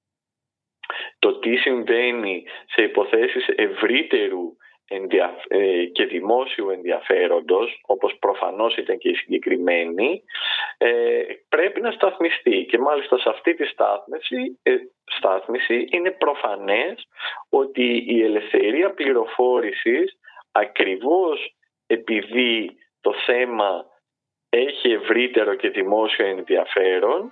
το 1.19 1.39
τι 1.39 1.55
συμβαίνει 1.55 2.43
σε 2.65 2.83
υποθέσεις 2.83 3.47
ευρύτερου 3.47 4.43
ε, 5.47 5.85
και 5.85 6.05
δημόσιου 6.05 6.69
ενδιαφέροντος, 6.69 7.81
όπως 7.85 8.17
προφανώς 8.19 8.77
ήταν 8.77 8.97
και 8.97 9.09
η 9.09 9.15
συγκεκριμένη, 9.15 10.23
ε, 10.77 11.21
πρέπει 11.49 11.81
να 11.81 11.91
σταθμιστεί. 11.91 12.65
Και 12.69 12.77
μάλιστα 12.77 13.17
σε 13.17 13.29
αυτή 13.29 13.53
τη 13.53 13.65
στάθμιση, 13.65 14.59
ε, 14.63 14.75
στάθμιση 15.05 15.87
είναι 15.91 16.11
προφανές 16.11 17.07
ότι 17.49 18.03
η 18.07 18.23
ελευθερία 18.23 18.89
πληροφόρησης 18.89 20.17
ακριβώς 20.51 21.55
επειδή 21.87 22.77
το 23.01 23.13
θέμα 23.25 23.85
έχει 24.49 24.91
ευρύτερο 24.91 25.55
και 25.55 25.69
δημόσιο 25.69 26.25
ενδιαφέρον 26.25 27.31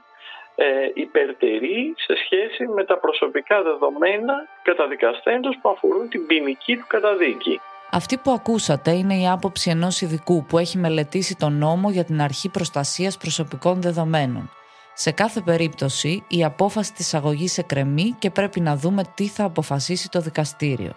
ε, 0.56 0.66
υπερτερεί 0.94 1.94
σε 1.98 2.14
σχέση 2.24 2.68
με 2.68 2.84
τα 2.84 2.98
προσωπικά 2.98 3.62
δεδομένα 3.62 4.48
καταδικαστέντος 4.64 5.58
που 5.62 5.70
αφορούν 5.70 6.10
την 6.10 6.26
ποινική 6.26 6.76
του 6.78 6.86
καταδίκη. 6.88 7.60
Αυτή 7.92 8.18
που 8.18 8.32
ακούσατε 8.32 8.92
είναι 8.92 9.16
η 9.16 9.28
άποψη 9.28 9.70
ενός 9.70 10.02
ειδικού 10.02 10.46
που 10.46 10.58
έχει 10.58 10.78
μελετήσει 10.78 11.36
τον 11.36 11.54
νόμο 11.54 11.90
για 11.90 12.04
την 12.04 12.22
αρχή 12.22 12.50
προστασίας 12.50 13.18
προσωπικών 13.18 13.82
δεδομένων. 13.82 14.50
Σε 14.94 15.12
κάθε 15.12 15.42
περίπτωση, 15.42 16.24
η 16.28 16.44
απόφαση 16.44 16.94
της 16.94 17.14
αγωγής 17.14 17.58
εκκρεμεί 17.58 18.16
και 18.20 18.30
πρέπει 18.30 18.60
να 18.60 18.76
δούμε 18.76 19.04
τι 19.16 19.28
θα 19.28 19.44
αποφασίσει 19.44 20.10
το 20.10 20.20
δικαστήριο. 20.20 20.96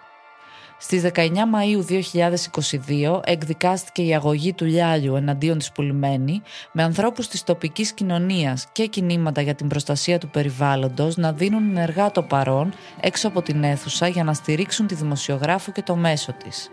Στις 0.84 1.02
19 1.14 1.28
Μαΐου 1.28 2.02
2022 3.14 3.20
εκδικάστηκε 3.24 4.02
η 4.02 4.14
αγωγή 4.14 4.52
του 4.52 4.64
Λιάλιου 4.64 5.16
εναντίον 5.16 5.58
της 5.58 5.72
Πουλημένη 5.72 6.42
με 6.72 6.82
ανθρώπους 6.82 7.28
της 7.28 7.44
τοπικής 7.44 7.92
κοινωνίας 7.92 8.66
και 8.72 8.86
κινήματα 8.86 9.40
για 9.40 9.54
την 9.54 9.68
προστασία 9.68 10.18
του 10.18 10.28
περιβάλλοντος 10.28 11.16
να 11.16 11.32
δίνουν 11.32 11.76
ενεργά 11.76 12.10
το 12.10 12.22
παρόν 12.22 12.72
έξω 13.00 13.28
από 13.28 13.42
την 13.42 13.64
αίθουσα 13.64 14.08
για 14.08 14.24
να 14.24 14.34
στηρίξουν 14.34 14.86
τη 14.86 14.94
δημοσιογράφο 14.94 15.72
και 15.72 15.82
το 15.82 15.96
μέσο 15.96 16.32
της. 16.32 16.70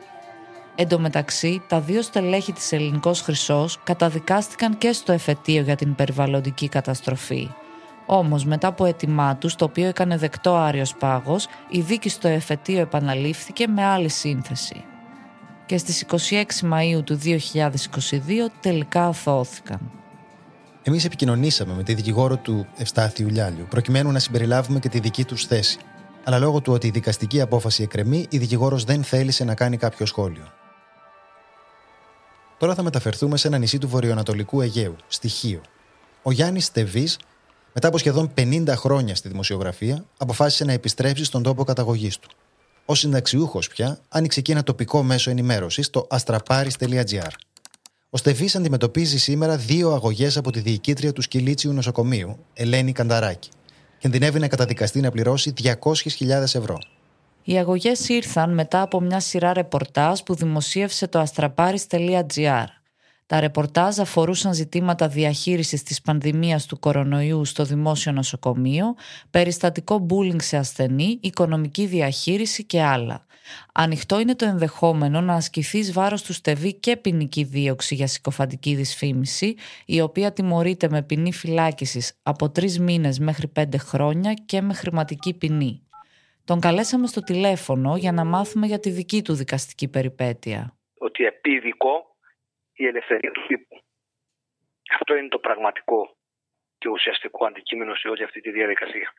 Εν 0.75 0.87
τω 0.87 0.99
μεταξύ, 0.99 1.61
τα 1.67 1.79
δύο 1.79 2.01
στελέχη 2.01 2.51
της 2.51 2.71
Ελληνικός 2.71 3.21
Χρυσός 3.21 3.79
καταδικάστηκαν 3.83 4.77
και 4.77 4.91
στο 4.91 5.11
εφετείο 5.11 5.61
για 5.61 5.75
την 5.75 5.95
περιβαλλοντική 5.95 6.69
καταστροφή. 6.69 7.49
Όμως, 8.13 8.45
μετά 8.45 8.67
από 8.67 8.85
αίτημά 8.85 9.35
τους, 9.35 9.55
το 9.55 9.65
οποίο 9.65 9.87
έκανε 9.87 10.17
δεκτό 10.17 10.55
Άριος 10.55 10.95
Πάγος, 10.95 11.47
η 11.69 11.81
δίκη 11.81 12.09
στο 12.09 12.27
εφετείο 12.27 12.79
επαναλήφθηκε 12.79 13.67
με 13.67 13.83
άλλη 13.83 14.09
σύνθεση. 14.09 14.83
Και 15.65 15.77
στις 15.77 16.01
26 16.01 16.61
Μαΐου 16.61 17.03
του 17.03 17.19
2022 17.23 18.51
τελικά 18.59 19.05
αθώθηκαν. 19.05 19.79
Εμείς 20.83 21.05
επικοινωνήσαμε 21.05 21.73
με 21.73 21.83
τη 21.83 21.93
δικηγόρο 21.93 22.37
του 22.37 22.67
Ευστάθιου 22.77 23.27
Λιάλιου, 23.27 23.65
προκειμένου 23.69 24.11
να 24.11 24.19
συμπεριλάβουμε 24.19 24.79
και 24.79 24.89
τη 24.89 24.99
δική 24.99 25.25
τους 25.25 25.45
θέση. 25.45 25.79
Αλλά 26.23 26.39
λόγω 26.39 26.61
του 26.61 26.73
ότι 26.73 26.87
η 26.87 26.91
δικαστική 26.91 27.41
απόφαση 27.41 27.83
εκκρεμεί, 27.83 28.25
η 28.29 28.37
δικηγόρος 28.37 28.83
δεν 28.83 29.03
θέλησε 29.03 29.43
να 29.43 29.55
κάνει 29.55 29.77
κάποιο 29.77 30.05
σχόλιο. 30.05 30.51
Τώρα 32.57 32.75
θα 32.75 32.83
μεταφερθούμε 32.83 33.37
σε 33.37 33.47
ένα 33.47 33.57
νησί 33.57 33.77
του 33.77 33.87
βορειοανατολικού 33.87 34.61
Αιγαίου, 34.61 34.95
Στοιχείο. 35.07 35.61
Ο 36.21 36.31
Γιάννης 36.31 36.65
Στεβή 36.65 37.07
μετά 37.73 37.87
από 37.87 37.97
σχεδόν 37.97 38.33
50 38.37 38.67
χρόνια 38.67 39.15
στη 39.15 39.27
δημοσιογραφία, 39.27 40.05
αποφάσισε 40.17 40.65
να 40.65 40.71
επιστρέψει 40.71 41.23
στον 41.23 41.43
τόπο 41.43 41.63
καταγωγής 41.63 42.17
του. 42.19 42.29
Ω 42.85 42.95
συνταξιούχος 42.95 43.67
πια, 43.67 43.99
άνοιξε 44.09 44.39
εκεί 44.39 44.51
ένα 44.51 44.63
τοπικό 44.63 45.03
μέσο 45.03 45.29
ενημέρωσης, 45.29 45.89
το 45.89 46.07
astraparis.gr. 46.09 47.31
Ο 48.09 48.17
Στεφής 48.17 48.55
αντιμετωπίζει 48.55 49.19
σήμερα 49.19 49.57
δύο 49.57 49.91
αγωγές 49.91 50.37
από 50.37 50.51
τη 50.51 50.59
διοικήτρια 50.59 51.13
του 51.13 51.21
Σκυλίτσιου 51.21 51.73
Νοσοκομείου, 51.73 52.37
Ελένη 52.53 52.91
Κανταράκη. 52.91 53.49
Κινδυνεύει 53.97 54.39
να 54.39 54.47
καταδικαστεί 54.47 54.99
να 54.99 55.11
πληρώσει 55.11 55.53
200.000 55.63 56.29
ευρώ. 56.29 56.77
Οι 57.43 57.57
αγωγές 57.57 58.09
ήρθαν 58.09 58.53
μετά 58.53 58.81
από 58.81 59.01
μια 59.01 59.19
σειρά 59.19 59.53
ρεπορτάζ 59.53 60.19
που 60.19 60.35
δημοσίευσε 60.35 61.07
το 61.07 61.23
astraparis.gr. 61.27 62.65
Τα 63.31 63.39
ρεπορτάζ 63.39 63.99
αφορούσαν 63.99 64.53
ζητήματα 64.53 65.07
διαχείρισης 65.07 65.83
της 65.83 66.01
πανδημίας 66.01 66.65
του 66.65 66.79
κορονοϊού 66.79 67.45
στο 67.45 67.63
δημόσιο 67.63 68.11
νοσοκομείο, 68.11 68.95
περιστατικό 69.29 69.97
μπούλινγκ 69.97 70.39
σε 70.39 70.57
ασθενή, 70.57 71.19
οικονομική 71.21 71.85
διαχείριση 71.85 72.65
και 72.65 72.81
άλλα. 72.81 73.25
Ανοιχτό 73.73 74.19
είναι 74.19 74.35
το 74.35 74.45
ενδεχόμενο 74.45 75.21
να 75.21 75.33
ασκηθεί 75.33 75.81
βάρος 75.81 76.21
του 76.21 76.33
στεβή 76.33 76.73
και 76.73 76.97
ποινική 76.97 77.43
δίωξη 77.43 77.95
για 77.95 78.07
συκοφαντική 78.07 78.75
δυσφήμιση, 78.75 79.55
η 79.85 80.01
οποία 80.01 80.33
τιμωρείται 80.33 80.89
με 80.89 81.01
ποινή 81.01 81.33
φυλάκισης 81.33 82.19
από 82.23 82.49
τρεις 82.49 82.79
μήνες 82.79 83.19
μέχρι 83.19 83.47
πέντε 83.47 83.77
χρόνια 83.77 84.33
και 84.33 84.61
με 84.61 84.73
χρηματική 84.73 85.33
ποινή. 85.33 85.81
Τον 86.43 86.59
καλέσαμε 86.59 87.07
στο 87.07 87.23
τηλέφωνο 87.23 87.97
για 87.97 88.11
να 88.11 88.25
μάθουμε 88.25 88.67
για 88.67 88.79
τη 88.79 88.89
δική 88.89 89.21
του 89.21 89.33
δικαστική 89.33 89.87
περιπέτεια. 89.87 90.75
Ότι 90.97 91.23
επίδικο 91.23 92.10
η 92.81 92.87
ελευθερία 92.87 93.31
του 93.31 93.45
τύπου. 93.47 93.81
Αυτό 94.99 95.15
είναι 95.15 95.27
το 95.27 95.39
πραγματικό 95.39 96.15
και 96.77 96.89
ουσιαστικό 96.89 97.45
αντικείμενο 97.45 97.95
σε 97.95 98.07
όλη 98.07 98.23
αυτή 98.23 98.41
τη 98.41 98.51
διαδικασία. 98.51 99.13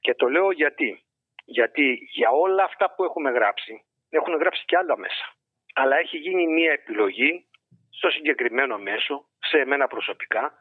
Και 0.00 0.14
το 0.14 0.28
λέω 0.28 0.50
γιατί. 0.50 1.00
Γιατί 1.44 2.08
για 2.10 2.30
όλα 2.30 2.64
αυτά 2.64 2.94
που 2.94 3.04
έχουμε 3.04 3.30
γράψει, 3.30 3.84
έχουν 4.08 4.34
γράψει 4.34 4.64
και 4.64 4.76
άλλα 4.76 4.98
μέσα. 4.98 5.34
Αλλά 5.74 5.96
έχει 5.96 6.16
γίνει 6.16 6.46
μια 6.46 6.72
επιλογή 6.72 7.46
στο 7.90 8.10
συγκεκριμένο 8.10 8.78
μέσο, 8.78 9.28
σε 9.38 9.58
εμένα 9.58 9.86
προσωπικά, 9.86 10.58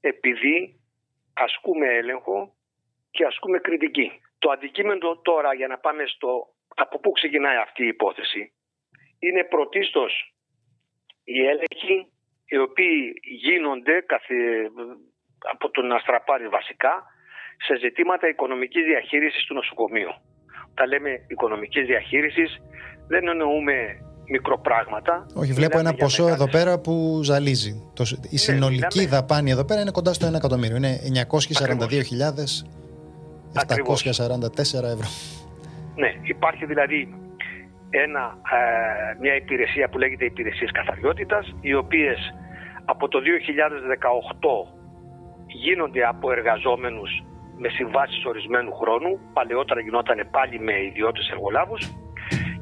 επειδή 0.00 0.80
ασκούμε 1.34 1.86
έλεγχο 1.86 2.54
και 3.10 3.24
ασκούμε 3.24 3.58
κριτική. 3.58 4.20
Το 4.38 4.50
αντικείμενο 4.50 5.16
τώρα 5.16 5.54
για 5.54 5.66
να 5.66 5.78
πάμε 5.78 6.06
στο 6.06 6.54
από 6.74 6.98
πού 7.00 7.10
ξεκινάει 7.10 7.56
αυτή 7.56 7.82
η 7.84 7.86
υπόθεση 7.86 8.52
είναι 9.18 9.44
πρωτίστως 9.44 10.34
οι 11.34 11.40
έλεγχοι 11.52 11.96
οι 12.52 12.58
οποίοι 12.58 12.96
γίνονται 13.46 13.94
καθε, 14.12 14.38
από 15.52 15.70
τον 15.70 15.92
Αστραπάρη 15.92 16.48
βασικά 16.48 16.92
σε 17.66 17.74
ζητήματα 17.84 18.28
οικονομικής 18.28 18.84
διαχείρισης 18.84 19.44
του 19.44 19.54
νοσοκομείου. 19.54 20.12
Τα 20.74 20.86
λέμε 20.86 21.10
οικονομικής 21.26 21.86
διαχείρισης 21.86 22.50
δεν 23.08 23.28
εννοούμε 23.28 23.74
μικροπράγματα. 24.30 25.26
Όχι, 25.34 25.52
βλέπω 25.52 25.78
ένα 25.78 25.94
ποσό 25.94 26.28
εδώ 26.28 26.48
πέρα 26.48 26.80
που 26.80 27.20
ζαλίζει. 27.22 27.90
Το, 27.94 28.04
η 28.06 28.16
ναι, 28.30 28.38
συνολική 28.38 28.98
μιλάμε... 28.98 29.16
δαπάνη 29.16 29.50
εδώ 29.50 29.64
πέρα 29.64 29.80
είναι 29.80 29.90
κοντά 29.90 30.12
στο 30.12 30.28
1 30.28 30.34
εκατομμύριο. 30.34 30.76
Είναι 30.76 31.00
942.744 31.30 31.32
ευρώ. 34.96 35.08
Ναι, 35.94 36.14
υπάρχει 36.22 36.66
δηλαδή 36.66 37.14
ένα, 37.90 38.38
ε, 38.52 39.18
μια 39.20 39.34
υπηρεσία 39.34 39.88
που 39.88 39.98
λέγεται 39.98 40.24
υπηρεσίες 40.24 40.70
καθαριότητας, 40.72 41.54
οι 41.60 41.74
οποίες 41.74 42.34
από 42.84 43.08
το 43.08 43.20
2018 43.20 44.66
γίνονται 45.46 46.06
από 46.06 46.32
εργαζόμενους 46.32 47.10
με 47.56 47.68
συμβάσεις 47.68 48.24
ορισμένου 48.24 48.72
χρόνου. 48.72 49.20
Παλαιότερα 49.32 49.80
γινόταν 49.80 50.28
πάλι 50.30 50.60
με 50.60 50.82
ιδιώτες 50.82 51.28
εργολάβους. 51.28 51.82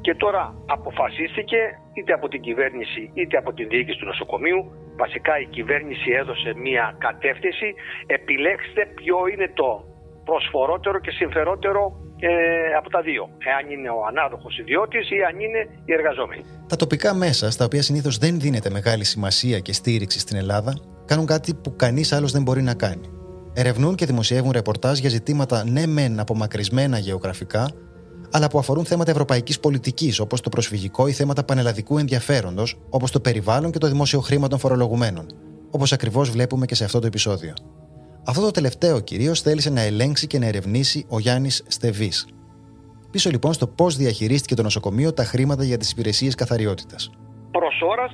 Και 0.01 0.15
τώρα 0.15 0.55
αποφασίστηκε 0.67 1.59
είτε 1.95 2.13
από 2.13 2.29
την 2.29 2.41
κυβέρνηση 2.41 3.11
είτε 3.15 3.37
από 3.37 3.53
την 3.53 3.69
διοίκηση 3.69 3.99
του 3.99 4.07
νοσοκομείου 4.07 4.61
βασικά 4.97 5.39
η 5.39 5.47
κυβέρνηση 5.47 6.11
έδωσε 6.11 6.55
μία 6.57 6.95
κατεύθυνση 6.99 7.75
επιλέξτε 8.07 8.87
ποιο 8.95 9.17
είναι 9.33 9.49
το 9.55 9.85
προσφορότερο 10.25 10.99
και 11.01 11.11
συμφερότερο 11.11 11.83
ε, 12.21 12.31
από 12.79 12.91
τα 12.91 13.01
δύο. 13.01 13.29
Εάν 13.39 13.71
είναι 13.73 13.89
ο 13.89 14.01
ανάδοχος 14.09 14.59
ιδιώτης 14.59 15.11
ή 15.11 15.17
αν 15.29 15.41
είναι 15.41 15.61
οι 15.85 15.93
εργαζόμενοι. 15.93 16.45
Τα 16.67 16.77
τοπικά 16.77 17.15
μέσα, 17.15 17.51
στα 17.51 17.65
οποία 17.65 17.83
συνήθως 17.83 18.19
δεν 18.19 18.41
δίνεται 18.41 18.71
μεγάλη 18.71 19.05
σημασία 19.05 19.59
και 19.59 19.73
στήριξη 19.73 20.19
στην 20.19 20.37
Ελλάδα, 20.37 20.79
κάνουν 21.05 21.27
κάτι 21.27 21.55
που 21.55 21.77
κανείς 21.77 22.13
άλλος 22.13 22.33
δεν 22.33 22.43
μπορεί 22.43 22.63
να 22.63 22.75
κάνει. 22.75 23.11
Ερευνούν 23.55 23.95
και 23.95 24.07
δημοσιεύουν 24.07 24.51
ρεπορτάζ 24.51 24.99
για 24.99 25.11
ζητήματα 25.11 25.65
ναι 25.65 25.87
μεν 25.87 26.21
απομακρυσμένα 26.21 26.99
γεωγραφικά, 26.99 27.71
αλλά 28.31 28.49
που 28.49 28.59
αφορούν 28.59 28.85
θέματα 28.85 29.11
ευρωπαϊκής 29.11 29.61
πολιτικής, 29.61 30.19
όπως 30.19 30.41
το 30.41 30.49
προσφυγικό 30.49 31.07
ή 31.07 31.13
θέματα 31.13 31.45
πανελλαδικού 31.45 31.99
ενδιαφέροντος, 31.99 32.79
όπως 32.91 33.11
το 33.11 33.21
περιβάλλον 33.21 33.71
και 33.71 33.79
το 33.79 33.87
δημόσιο 33.87 34.21
χρήμα 34.21 34.49
των 34.49 34.59
φορολογουμένων. 34.59 35.27
Όπως 35.71 35.93
ακριβώς 35.93 36.31
βλέπουμε 36.31 36.67
και 36.67 36.75
σε 36.75 36.85
αυτό 36.85 37.01
το 37.01 37.07
επεισόδιο. 37.07 37.55
Αυτό 38.31 38.43
το 38.49 38.51
τελευταίο 38.51 38.97
κυρίως 39.01 39.41
θέλησε 39.47 39.71
να 39.71 39.83
ελέγξει 39.91 40.27
και 40.27 40.39
να 40.39 40.47
ερευνήσει 40.47 41.07
ο 41.15 41.19
Γιάννης 41.19 41.57
Στεβής. 41.77 42.17
Πίσω 43.13 43.31
λοιπόν 43.31 43.53
στο 43.53 43.67
πώς 43.79 43.97
διαχειρίστηκε 43.97 44.55
το 44.55 44.63
νοσοκομείο 44.63 45.11
τα 45.19 45.25
χρήματα 45.25 45.65
για 45.65 45.79
τις 45.79 45.91
υπηρεσίες 45.93 46.35
καθαριότητας. 46.35 47.01
Προ 47.51 47.71
ώρα 47.93 48.07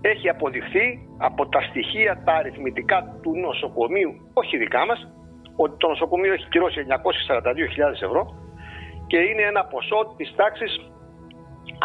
έχει 0.00 0.28
αποδειχθεί 0.28 0.86
από 1.18 1.42
τα 1.48 1.60
στοιχεία 1.68 2.22
τα 2.24 2.32
αριθμητικά 2.32 2.98
του 3.22 3.32
νοσοκομείου, 3.46 4.12
όχι 4.32 4.56
δικά 4.56 4.86
μας, 4.86 4.98
ότι 5.56 5.74
το 5.76 5.88
νοσοκομείο 5.88 6.32
έχει 6.32 6.48
κυρώσει 6.48 6.78
942.000 6.88 8.02
ευρώ 8.08 8.22
και 9.06 9.18
είναι 9.28 9.42
ένα 9.52 9.64
ποσό 9.64 10.14
της 10.16 10.34
τάξης, 10.36 10.72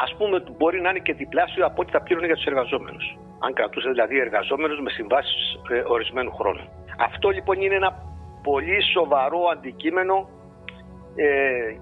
ας 0.03 0.11
πούμε, 0.17 0.39
που 0.39 0.53
μπορεί 0.57 0.81
να 0.81 0.89
είναι 0.89 1.03
και 1.07 1.13
διπλάσιο 1.13 1.65
από 1.65 1.81
ό,τι 1.81 1.91
θα 1.91 2.01
πλήρωνε 2.01 2.25
για 2.25 2.35
τους 2.35 2.45
εργαζόμενους. 2.45 3.05
Αν 3.45 3.53
κρατούσε 3.53 3.89
δηλαδή 3.89 4.15
εργαζόμενους 4.19 4.79
με 4.85 4.89
συμβάσεις 4.89 5.41
ε, 5.69 5.83
ορισμένου 5.95 6.31
χρόνου. 6.39 6.65
Αυτό 6.97 7.29
λοιπόν 7.29 7.61
είναι 7.61 7.75
ένα 7.75 7.91
πολύ 8.43 8.83
σοβαρό 8.93 9.39
αντικείμενο 9.53 10.29
ε, 11.15 11.25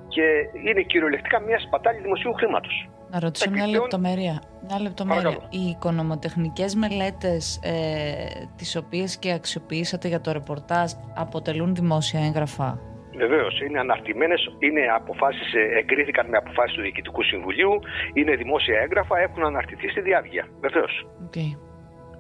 και 0.08 0.24
είναι 0.68 0.82
κυριολεκτικά 0.82 1.40
μια 1.40 1.60
σπατάλη 1.60 2.00
δημοσίου 2.00 2.34
χρήματος. 2.34 2.90
Να 3.10 3.20
ρωτήσω 3.20 3.50
μια 3.50 3.68
λεπτομέρεια. 3.68 4.42
Μια 4.68 4.82
λεπτομέρεια. 4.82 5.38
Οι 5.50 5.68
οικονομοτεχνικές 5.70 6.76
μελέτες 6.76 7.60
ε, 7.64 8.48
τις 8.56 8.76
οποίες 8.76 9.18
και 9.18 9.32
αξιοποιήσατε 9.32 10.08
για 10.08 10.22
το 10.22 10.32
ρεπορτάζ 10.32 10.92
αποτελούν 11.16 11.76
δημόσια 11.76 12.20
έγγραφα; 12.26 12.80
Βεβαίως, 13.16 13.62
είναι 13.62 13.80
αναρτημένες, 13.80 14.56
είναι 14.60 14.82
αποφάσεις, 14.96 15.54
ε, 15.54 15.78
εγκρίθηκαν 15.80 16.30
με 16.30 16.38
αποφάσεις 16.38 16.76
του 16.76 16.82
Διοικητικού 16.82 17.24
Συμβουλίου, 17.24 17.80
είναι 18.14 18.36
δημόσια 18.36 18.80
έγγραφα, 18.80 19.20
έχουν 19.20 19.46
αναρτηθεί 19.46 19.90
στη 19.90 20.02
διάβγεια. 20.02 20.48
Βεβαίως. 20.60 21.08
Okay. 21.30 21.58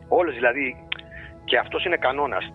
Όλες 0.08 0.34
δηλαδή, 0.36 0.88
και 1.43 1.58
αυτός 1.58 1.86
είναι 1.86 1.97
κανόνας. 1.97 2.53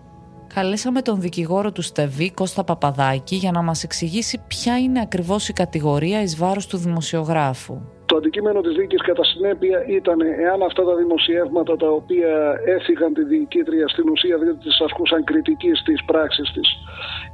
Καλέσαμε 0.53 1.01
τον 1.01 1.21
δικηγόρο 1.21 1.71
του 1.71 1.81
Στεβή, 1.81 2.31
Κώστα 2.31 2.63
Παπαδάκη, 2.63 3.35
για 3.35 3.51
να 3.51 3.61
μας 3.61 3.83
εξηγήσει 3.83 4.41
ποια 4.47 4.79
είναι 4.79 5.01
ακριβώς 5.01 5.49
η 5.49 5.53
κατηγορία 5.53 6.21
εις 6.21 6.37
βάρος 6.37 6.67
του 6.67 6.77
δημοσιογράφου. 6.77 7.81
Το 8.09 8.15
αντικείμενο 8.17 8.61
της 8.61 8.75
δίκης 8.75 9.01
κατά 9.01 9.23
συνέπεια 9.23 9.77
ήταν 9.87 10.19
εάν 10.21 10.59
αυτά 10.69 10.83
τα 10.83 10.95
δημοσιεύματα 10.95 11.75
τα 11.83 11.89
οποία 11.99 12.33
έφυγαν 12.65 13.13
τη 13.13 13.23
διοικήτρια 13.23 13.87
στην 13.87 14.09
ουσία 14.09 14.37
διότι 14.37 14.59
τις 14.65 14.79
ασκούσαν 14.85 15.23
κριτική 15.23 15.71
στις 15.73 16.03
πράξεις 16.05 16.51
της 16.51 16.67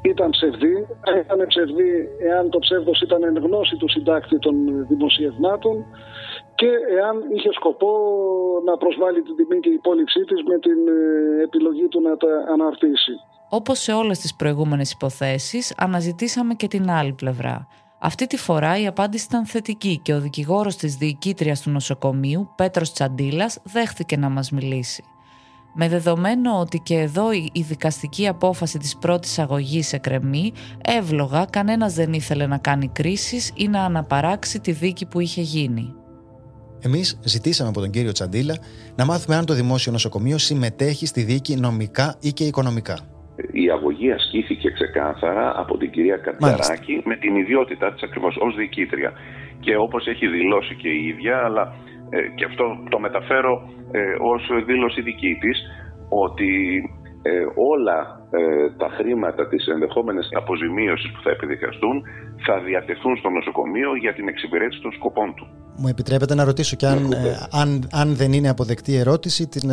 ήταν 0.01 0.29
ψευδή. 0.29 0.75
Ήταν 1.23 1.47
ψευδή 1.47 1.91
εάν 2.29 2.49
το 2.49 2.59
ψεύδος 2.59 3.01
ήταν 3.01 3.23
εν 3.23 3.37
γνώση 3.37 3.75
του 3.75 3.89
συντάκτη 3.89 4.39
των 4.39 4.55
δημοσιευμάτων 4.87 5.85
και 6.55 6.69
εάν 6.97 7.15
είχε 7.35 7.49
σκοπό 7.53 7.91
να 8.65 8.77
προσβάλλει 8.77 9.21
την 9.21 9.35
τιμή 9.35 9.59
και 9.59 9.69
η 9.69 9.73
υπόλοιψή 9.73 10.21
της 10.29 10.39
με 10.49 10.57
την 10.59 10.79
ε, 10.87 11.43
επιλογή 11.43 11.87
του 11.87 12.01
να 12.01 12.17
τα 12.17 12.31
αναρτήσει. 12.53 13.13
Όπως 13.49 13.79
σε 13.79 13.91
όλες 13.91 14.19
τις 14.19 14.35
προηγούμενες 14.35 14.91
υποθέσεις, 14.91 15.73
αναζητήσαμε 15.77 16.53
και 16.53 16.67
την 16.67 16.89
άλλη 16.89 17.13
πλευρά. 17.13 17.67
Αυτή 17.99 18.27
τη 18.27 18.37
φορά 18.37 18.79
η 18.79 18.87
απάντηση 18.87 19.25
ήταν 19.25 19.45
θετική 19.45 19.99
και 20.01 20.13
ο 20.13 20.21
δικηγόρος 20.21 20.75
της 20.75 20.95
διοικήτριας 20.95 21.61
του 21.61 21.69
νοσοκομείου, 21.69 22.49
Πέτρος 22.55 22.93
Τσαντίλας, 22.93 23.57
δέχθηκε 23.63 24.17
να 24.17 24.29
μας 24.29 24.51
μιλήσει. 24.51 25.03
Με 25.77 25.89
δεδομένο 25.89 26.59
ότι 26.59 26.79
και 26.79 26.95
εδώ 26.99 27.31
η 27.31 27.65
δικαστική 27.67 28.27
απόφαση 28.27 28.77
της 28.77 28.97
πρώτης 28.97 29.39
αγωγής 29.39 29.93
εκρεμεί, 29.93 30.53
εύλογα 30.81 31.45
κανένας 31.49 31.93
δεν 31.93 32.13
ήθελε 32.13 32.47
να 32.47 32.57
κάνει 32.57 32.87
κρίσεις 32.87 33.51
ή 33.55 33.67
να 33.67 33.83
αναπαράξει 33.83 34.59
τη 34.59 34.71
δίκη 34.71 35.05
που 35.05 35.19
είχε 35.19 35.41
γίνει. 35.41 35.93
Εμείς 36.79 37.19
ζητήσαμε 37.23 37.69
από 37.69 37.79
τον 37.79 37.89
κύριο 37.89 38.11
Τσαντίλα 38.11 38.57
να 38.95 39.05
μάθουμε 39.05 39.35
αν 39.35 39.45
το 39.45 39.53
δημόσιο 39.53 39.91
νοσοκομείο 39.91 40.37
συμμετέχει 40.37 41.05
στη 41.05 41.21
δίκη 41.21 41.55
νομικά 41.55 42.15
ή 42.19 42.33
και 42.33 42.43
οικονομικά. 42.43 43.14
Η 43.51 43.69
αγωγή 43.69 44.11
ασκήθηκε 44.11 44.69
ξεκάθαρα 44.69 45.53
από 45.59 45.77
την 45.77 45.89
κυρία 45.91 46.17
Κατσαράκη 46.17 47.01
με 47.05 47.15
την 47.15 47.35
ιδιότητά 47.35 47.93
της 47.93 48.03
ακριβώς 48.03 48.37
ως 48.39 48.55
διοικήτρια. 48.55 49.13
Και 49.59 49.75
όπως 49.75 50.07
έχει 50.07 50.27
δηλώσει 50.27 50.75
και 50.75 50.89
η 50.89 51.07
ίδια, 51.07 51.37
αλλά 51.37 51.73
ε, 52.09 52.21
και 52.35 52.45
αυτό 52.45 52.77
το 52.89 52.99
μεταφέρω 52.99 53.69
ε, 53.91 53.99
ως 54.19 54.49
δήλωση 54.65 55.01
δική 55.01 55.37
της, 55.39 55.57
ότι 56.09 56.81
ε, 57.27 57.45
όλα 57.73 57.99
ε, 58.31 58.69
τα 58.77 58.89
χρήματα 58.97 59.47
της 59.47 59.67
ενδεχόμενης 59.67 60.27
αποζημίωσης 60.31 61.11
που 61.11 61.21
θα 61.23 61.29
επιδικαστούν 61.29 62.03
θα 62.45 62.59
διατεθούν 62.59 63.17
στο 63.17 63.29
νοσοκομείο 63.29 63.95
για 63.95 64.13
την 64.13 64.27
εξυπηρέτηση 64.27 64.81
των 64.81 64.91
σκοπών 64.91 65.33
του. 65.35 65.47
Μου 65.77 65.87
επιτρέπετε 65.87 66.35
να 66.35 66.43
ρωτήσω 66.43 66.75
και 66.75 66.87
αν, 66.87 67.11
ε, 67.11 67.17
αν, 67.51 67.87
αν 67.91 68.15
δεν 68.15 68.33
είναι 68.33 68.49
αποδεκτή 68.49 68.95
ερώτηση 68.95 69.47
την, 69.47 69.69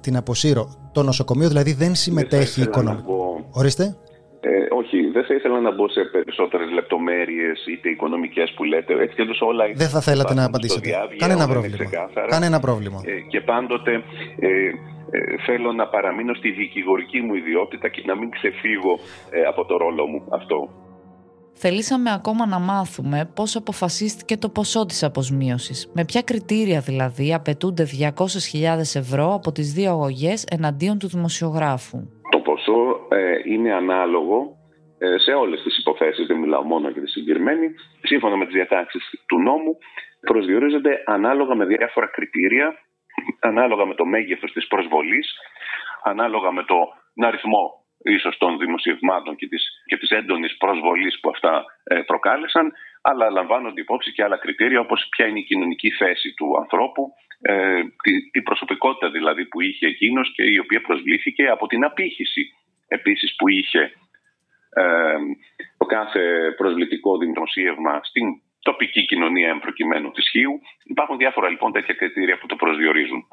την 0.00 0.16
αποσύρω. 0.16 0.68
Το 0.92 1.02
νοσοκομείο 1.02 1.48
δηλαδή 1.48 1.72
δεν 1.72 1.94
συμμετέχει 1.94 2.62
οικονομικά. 2.62 3.04
Ορίστε. 3.50 3.96
Ε, 4.40 4.50
όχι, 4.70 5.10
δεν 5.10 5.24
θα 5.24 5.34
ήθελα 5.34 5.60
να 5.60 5.74
μπω 5.74 5.88
σε 5.88 6.00
περισσότερες 6.12 6.70
λεπτομέρειες 6.70 7.66
είτε 7.66 7.88
οικονομικές 7.88 8.52
που 8.56 8.64
λέτε. 8.64 8.92
Έτσι 9.02 9.14
και 9.14 9.44
όλα 9.44 9.64
δεν 9.74 9.88
θα 9.88 10.00
θέλατε 10.00 10.34
να 10.34 10.44
απαντήσετε. 10.44 10.90
Κανένα 11.16 11.48
πρόβλημα. 11.48 11.90
Κανένα 12.28 12.60
πρόβλημα. 12.60 13.00
Ε, 13.04 13.20
και 13.20 13.40
πάντοτε 13.40 13.92
ε, 14.38 14.48
ε, 15.10 15.20
θέλω 15.46 15.72
να 15.72 15.86
παραμείνω 15.88 16.34
στη 16.34 16.50
δικηγορική 16.50 17.20
μου 17.20 17.34
ιδιότητα 17.34 17.88
και 17.88 18.02
να 18.06 18.16
μην 18.16 18.30
ξεφύγω 18.30 18.98
ε, 19.30 19.40
από 19.42 19.64
το 19.64 19.76
ρόλο 19.76 20.06
μου 20.06 20.24
αυτό. 20.30 20.68
Θελήσαμε 21.60 22.12
ακόμα 22.12 22.46
να 22.46 22.58
μάθουμε 22.58 23.30
πώς 23.34 23.56
αποφασίστηκε 23.56 24.36
το 24.36 24.48
ποσό 24.48 24.86
της 24.86 25.02
αποσμίωσης. 25.02 25.90
Με 25.92 26.04
ποια 26.04 26.22
κριτήρια 26.22 26.80
δηλαδή 26.80 27.34
απαιτούνται 27.34 27.86
200.000 28.00 28.14
ευρώ 28.94 29.34
από 29.34 29.52
τις 29.52 29.72
δύο 29.72 29.90
αγωγές 29.90 30.44
εναντίον 30.50 30.98
του 30.98 31.08
δημοσιογράφου. 31.08 32.08
Το 32.68 32.74
ποσό 32.74 33.06
ε, 33.10 33.40
είναι 33.44 33.72
ανάλογο 33.72 34.56
ε, 34.98 35.18
σε 35.18 35.32
όλες 35.32 35.62
τις 35.62 35.78
υποθέσεις, 35.78 36.26
δεν 36.26 36.36
μιλάω 36.36 36.62
μόνο 36.62 36.88
για 36.88 37.02
τη 37.02 37.10
συγκεκριμένη. 37.10 37.74
Σύμφωνα 38.02 38.36
με 38.36 38.44
τις 38.44 38.54
διατάξεις 38.54 39.22
του 39.26 39.38
νόμου 39.40 39.78
προσδιορίζονται 40.20 41.02
ανάλογα 41.06 41.54
με 41.54 41.64
διάφορα 41.64 42.06
κριτήρια, 42.06 42.74
ανάλογα 43.40 43.84
με 43.84 43.94
το 43.94 44.04
μέγεθος 44.04 44.52
της 44.52 44.66
προσβολής, 44.66 45.36
ανάλογα 46.02 46.52
με 46.52 46.64
τον 46.64 47.24
αριθμό 47.26 47.64
ίσως 48.04 48.38
των 48.38 48.58
δημοσιευμάτων 48.58 49.36
και 49.36 49.48
της, 49.48 49.62
και 49.86 49.96
της 49.96 50.10
έντονης 50.10 50.56
προσβολής 50.56 51.20
που 51.20 51.28
αυτά 51.30 51.64
ε, 51.84 52.00
προκάλεσαν, 52.00 52.72
αλλά 53.02 53.30
λαμβάνονται 53.30 53.80
υπόψη 53.80 54.12
και 54.12 54.22
άλλα 54.22 54.36
κριτήρια 54.36 54.80
όπως 54.80 55.08
ποια 55.10 55.26
είναι 55.26 55.38
η 55.38 55.44
κοινωνική 55.44 55.90
θέση 55.90 56.34
του 56.34 56.56
ανθρώπου, 56.62 57.12
ε, 57.40 57.80
τη, 58.32 58.42
προσωπικότητα 58.42 59.10
δηλαδή 59.10 59.44
που 59.44 59.60
είχε 59.60 59.86
εκείνος 59.86 60.32
και 60.34 60.42
η 60.42 60.58
οποία 60.58 60.80
προσβλήθηκε 60.80 61.46
από 61.46 61.66
την 61.66 61.84
απήχηση 61.84 62.42
επίσης 62.88 63.34
που 63.36 63.48
είχε 63.48 63.92
ε, 64.70 65.18
το 65.78 65.84
κάθε 65.86 66.54
προσβλητικό 66.56 67.18
δημοσίευμα 67.18 68.00
στην 68.02 68.26
τοπική 68.62 69.04
κοινωνία 69.04 69.48
εμπροκειμένου 69.48 70.10
της 70.10 70.28
Χίου. 70.30 70.60
Υπάρχουν 70.84 71.16
διάφορα 71.16 71.48
λοιπόν 71.48 71.72
τέτοια 71.72 71.94
κριτήρια 71.94 72.38
που 72.38 72.46
το 72.46 72.56
προσδιορίζουν. 72.56 73.28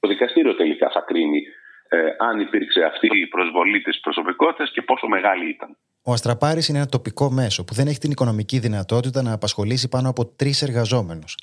Το 0.00 0.08
δικαστήριο 0.08 0.54
τελικά 0.54 0.90
θα 0.90 1.00
κρίνει 1.00 1.42
ε, 1.88 1.96
αν 2.18 2.40
υπήρξε 2.40 2.82
αυτή 2.82 3.08
η 3.20 3.26
προσβολή 3.26 3.80
της 3.80 4.00
προσωπικότητας 4.00 4.70
και 4.70 4.82
πόσο 4.82 5.06
μεγάλη 5.06 5.48
ήταν. 5.48 5.76
Ο 6.04 6.12
Αστραπάρης 6.12 6.68
είναι 6.68 6.78
ένα 6.78 6.86
τοπικό 6.86 7.30
μέσο 7.30 7.64
που 7.64 7.74
δεν 7.74 7.86
έχει 7.86 7.98
την 7.98 8.10
οικονομική 8.10 8.58
δυνατότητα 8.58 9.22
να 9.22 9.32
απασχολήσει 9.32 9.88
πάνω 9.88 10.08
από 10.08 10.26
τρεις 10.26 10.62
εργαζόμενους. 10.62 11.36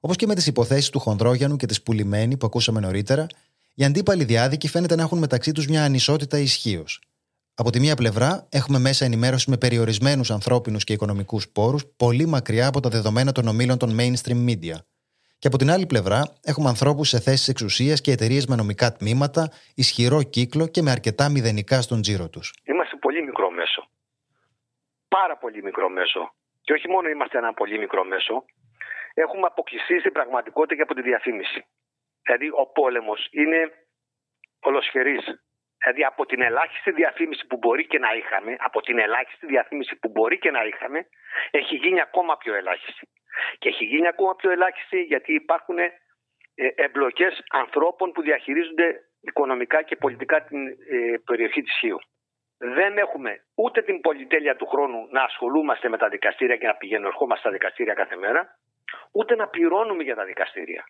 Όπως 0.00 0.16
και 0.16 0.26
με 0.26 0.34
τις 0.34 0.46
υποθέσεις 0.46 0.90
του 0.90 0.98
Χονδρόγιανου 0.98 1.56
και 1.56 1.66
της 1.66 1.82
Πουλημένη 1.82 2.36
που 2.36 2.46
ακούσαμε 2.46 2.80
νωρίτερα, 2.80 3.26
οι 3.74 3.84
αντίπαλοι 3.84 4.24
διάδικοι 4.24 4.68
φαίνεται 4.68 4.96
να 4.96 5.02
έχουν 5.02 5.18
μεταξύ 5.18 5.52
τους 5.52 5.66
μια 5.66 5.84
ανισότητα 5.84 6.38
ισχύως. 6.38 7.00
Από 7.54 7.70
τη 7.70 7.80
μία 7.80 7.94
πλευρά, 7.94 8.46
έχουμε 8.50 8.78
μέσα 8.78 9.04
ενημέρωση 9.04 9.50
με 9.50 9.56
περιορισμένους 9.56 10.30
ανθρώπινους 10.30 10.84
και 10.84 10.92
οικονομικούς 10.92 11.48
πόρους, 11.48 11.86
πολύ 11.96 12.26
μακριά 12.26 12.66
από 12.66 12.80
τα 12.80 12.88
δεδομένα 12.88 13.32
των 13.32 13.48
ομίλων 13.48 13.78
των 13.78 13.96
mainstream 13.98 14.48
media. 14.48 14.76
Και 15.38 15.46
από 15.46 15.58
την 15.58 15.70
άλλη 15.70 15.86
πλευρά, 15.86 16.32
έχουμε 16.42 16.68
ανθρώπους 16.68 17.08
σε 17.08 17.20
θέσεις 17.20 17.48
εξουσίας 17.48 18.00
και 18.00 18.10
εταιρείες 18.12 18.46
με 18.46 18.56
νομικά 18.56 18.92
τμήματα, 18.92 19.50
ισχυρό 19.74 20.22
κύκλο 20.22 20.66
και 20.66 20.82
με 20.82 20.90
αρκετά 20.90 21.28
μηδενικά 21.28 21.80
στον 21.80 22.00
τζίρο 22.00 22.28
τους. 22.28 22.54
Είμαστε 22.64 22.96
πολύ 23.00 23.22
μικρό 23.22 23.50
μέσο. 23.50 23.88
Πάρα 25.08 25.36
πολύ 25.38 25.62
μικρό 25.62 25.88
μέσο. 25.88 26.34
Και 26.60 26.72
όχι 26.72 26.88
μόνο 26.88 27.08
είμαστε 27.08 27.38
ένα 27.38 27.52
πολύ 27.52 27.78
μικρό 27.78 28.04
μέσο, 28.04 28.44
έχουμε 29.14 29.46
αποκλειστεί 29.46 29.98
στην 29.98 30.12
πραγματικότητα 30.12 30.74
και 30.74 30.82
από 30.82 30.94
τη 30.94 31.02
διαφήμιση. 31.02 31.64
Δηλαδή, 32.22 32.48
ο 32.48 32.66
πόλεμος 32.66 33.28
είναι 33.30 33.72
ολοσχερή. 34.60 35.18
Δηλαδή, 35.82 36.04
από 36.04 36.26
την 36.26 36.42
ελάχιστη 36.42 36.90
διαφήμιση 36.90 37.46
που 37.46 37.56
μπορεί 37.56 37.86
και 37.86 37.98
να 37.98 38.14
είχαμε, 38.14 38.56
από 38.58 38.80
την 38.80 38.98
ελάχιστη 38.98 39.46
διαφήμιση 39.46 39.96
που 39.96 40.08
μπορεί 40.08 40.38
και 40.38 40.50
να 40.50 40.64
είχαμε, 40.64 41.06
έχει 41.50 41.74
γίνει 41.76 42.00
ακόμα 42.00 42.36
πιο 42.36 42.54
ελάχιστη. 42.54 43.08
Και 43.58 43.68
έχει 43.68 43.84
γίνει 43.84 44.06
ακόμα 44.06 44.34
πιο 44.34 44.50
ελάχιστη 44.50 45.02
γιατί 45.02 45.34
υπάρχουν 45.34 45.78
ε, 45.78 45.92
εμπλοκές 46.54 47.42
ανθρώπων 47.50 48.12
που 48.12 48.22
διαχειρίζονται 48.22 49.00
οικονομικά 49.20 49.82
και 49.82 49.96
πολιτικά 49.96 50.44
την 50.44 50.66
ε, 50.66 51.16
περιοχή 51.24 51.62
της 51.62 51.78
Χίου. 51.78 51.98
Δεν 52.58 52.98
έχουμε 52.98 53.44
ούτε 53.54 53.82
την 53.82 54.00
πολυτέλεια 54.00 54.56
του 54.56 54.66
χρόνου 54.66 55.08
να 55.10 55.22
ασχολούμαστε 55.22 55.88
με 55.88 55.98
τα 55.98 56.08
δικαστήρια 56.08 56.56
και 56.56 56.66
να 56.66 56.74
πηγαίνουμε 56.74 57.08
ερχόμαστε 57.08 57.40
στα 57.40 57.50
δικαστήρια 57.50 57.94
κάθε 57.94 58.16
μέρα, 58.16 58.58
ούτε 59.12 59.34
να 59.34 59.48
πληρώνουμε 59.48 60.02
για 60.02 60.14
τα 60.14 60.24
δικαστήρια. 60.24 60.84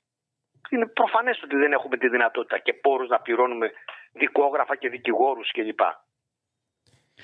Είναι 0.70 0.86
προφανές 0.86 1.42
ότι 1.42 1.56
δεν 1.56 1.72
έχουμε 1.72 1.96
τη 1.96 2.08
δυνατότητα 2.08 2.58
και 2.58 2.74
πόρους 2.74 3.08
να 3.08 3.20
πληρώνουμε 3.20 3.72
δικόγραφα 4.12 4.76
και 4.76 4.88
δικηγόρους 4.88 5.50
κλπ. 5.50 5.80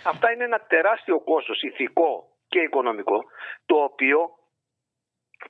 Αυτά 0.05 0.33
είναι 0.33 0.45
ένα 0.45 0.61
τεράστιο 0.61 1.21
κόστος 1.21 1.63
ηθικό 1.63 2.29
και 2.49 2.61
οικονομικό, 2.61 3.25
το 3.67 3.77
οποίο 3.83 4.31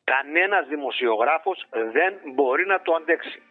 κανένας 0.05 0.67
δημοσιογράφος 0.67 1.67
δεν 1.71 2.21
μπορεί 2.35 2.67
να 2.67 2.83
το 2.83 2.95
αντέξει. 2.95 3.43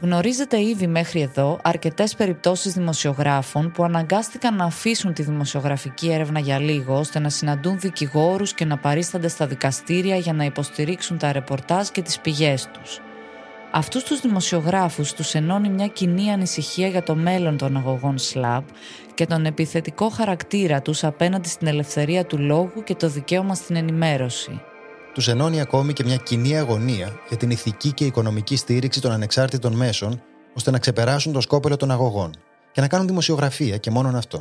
Γνωρίζετε 0.00 0.60
ήδη 0.62 0.86
μέχρι 0.86 1.20
εδώ 1.20 1.58
αρκετές 1.62 2.14
περιπτώσεις 2.14 2.72
δημοσιογράφων 2.72 3.72
που 3.72 3.84
αναγκάστηκαν 3.84 4.56
να 4.56 4.64
αφήσουν 4.64 5.12
τη 5.12 5.22
δημοσιογραφική 5.22 6.12
έρευνα 6.12 6.38
για 6.38 6.58
λίγο 6.58 6.98
ώστε 6.98 7.18
να 7.18 7.28
συναντούν 7.28 7.78
δικηγόρους 7.78 8.54
και 8.54 8.64
να 8.64 8.78
παρίστανται 8.78 9.28
στα 9.28 9.46
δικαστήρια 9.46 10.16
για 10.16 10.32
να 10.32 10.44
υποστηρίξουν 10.44 11.18
τα 11.18 11.32
ρεπορτάζ 11.32 11.88
και 11.88 12.02
τις 12.02 12.20
πηγές 12.20 12.68
τους. 12.72 13.00
Αυτούς 13.70 14.02
τους 14.02 14.20
δημοσιογράφους 14.20 15.12
τους 15.12 15.34
ενώνει 15.34 15.68
μια 15.68 15.86
κοινή 15.86 16.32
ανησυχία 16.32 16.88
για 16.88 17.02
το 17.02 17.14
μέλλον 17.14 17.56
των 17.56 17.76
αγωγών 17.76 18.18
ΣΛΑΠ 18.18 18.64
και 19.14 19.26
τον 19.26 19.46
επιθετικό 19.46 20.08
χαρακτήρα 20.08 20.82
τους 20.82 21.04
απέναντι 21.04 21.48
στην 21.48 21.66
ελευθερία 21.66 22.24
του 22.24 22.38
λόγου 22.38 22.82
και 22.84 22.94
το 22.94 23.08
δικαίωμα 23.08 23.54
στην 23.54 23.76
ενημέρωση. 23.76 24.60
Τους 25.16 25.28
ενώνει 25.28 25.60
ακόμη 25.60 25.92
και 25.92 26.04
μια 26.04 26.16
κοινή 26.16 26.58
αγωνία 26.58 27.08
για 27.28 27.36
την 27.36 27.50
ηθική 27.50 27.92
και 27.92 28.04
οικονομική 28.04 28.56
στήριξη 28.56 29.00
των 29.00 29.12
ανεξάρτητων 29.12 29.72
μέσων, 29.76 30.22
ώστε 30.56 30.70
να 30.70 30.78
ξεπεράσουν 30.78 31.32
το 31.32 31.40
σκόπελο 31.40 31.76
των 31.76 31.90
αγωγών 31.90 32.30
και 32.72 32.80
να 32.80 32.88
κάνουν 32.88 33.06
δημοσιογραφία 33.06 33.76
και 33.76 33.90
μόνον 33.90 34.16
αυτό. 34.16 34.38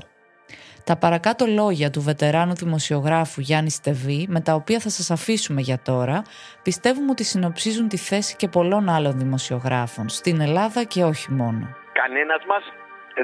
Τα 0.83 0.95
παρακάτω 0.97 1.45
λόγια 1.45 1.89
του 1.89 2.01
βετεράνου 2.01 2.53
δημοσιογράφου 2.53 3.41
Γιάννη 3.41 3.69
Στεβή, 3.69 4.25
με 4.29 4.41
τα 4.41 4.53
οποία 4.53 4.79
θα 4.79 4.89
σας 4.89 5.11
αφήσουμε 5.11 5.61
για 5.61 5.79
τώρα, 5.81 6.21
πιστεύουμε 6.63 7.11
ότι 7.11 7.23
συνοψίζουν 7.23 7.87
τη 7.87 7.97
θέση 7.97 8.35
και 8.35 8.47
πολλών 8.47 8.89
άλλων 8.89 9.19
δημοσιογράφων, 9.19 10.09
στην 10.09 10.41
Ελλάδα 10.41 10.83
και 10.83 11.03
όχι 11.03 11.31
μόνο. 11.31 11.75
Κανένας 12.01 12.41
μας 12.47 12.63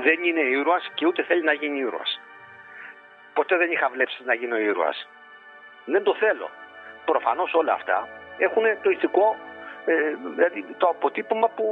δεν 0.06 0.18
είναι 0.28 0.44
ήρωας 0.60 0.84
και 0.96 1.06
ούτε 1.06 1.24
θέλει 1.24 1.44
να 1.44 1.54
γίνει 1.54 1.80
ήρωας. 1.80 2.20
Ποτέ 3.34 3.58
δεν 3.58 3.72
είχα 3.72 3.90
βλέψει 3.94 4.20
να 4.26 4.34
γίνω 4.34 4.58
ήρωας. 4.58 5.08
Δεν 5.86 6.04
το 6.04 6.16
θέλω. 6.20 6.50
Προφανώς 7.06 7.54
όλα 7.54 7.74
αυτά 7.74 8.08
έχουν 8.38 8.64
το 8.84 8.90
ηθικό 8.90 9.36
ε, 9.86 9.94
δηλαδή 10.36 10.66
το 10.78 10.88
αποτύπωμα 10.88 11.48
που 11.56 11.66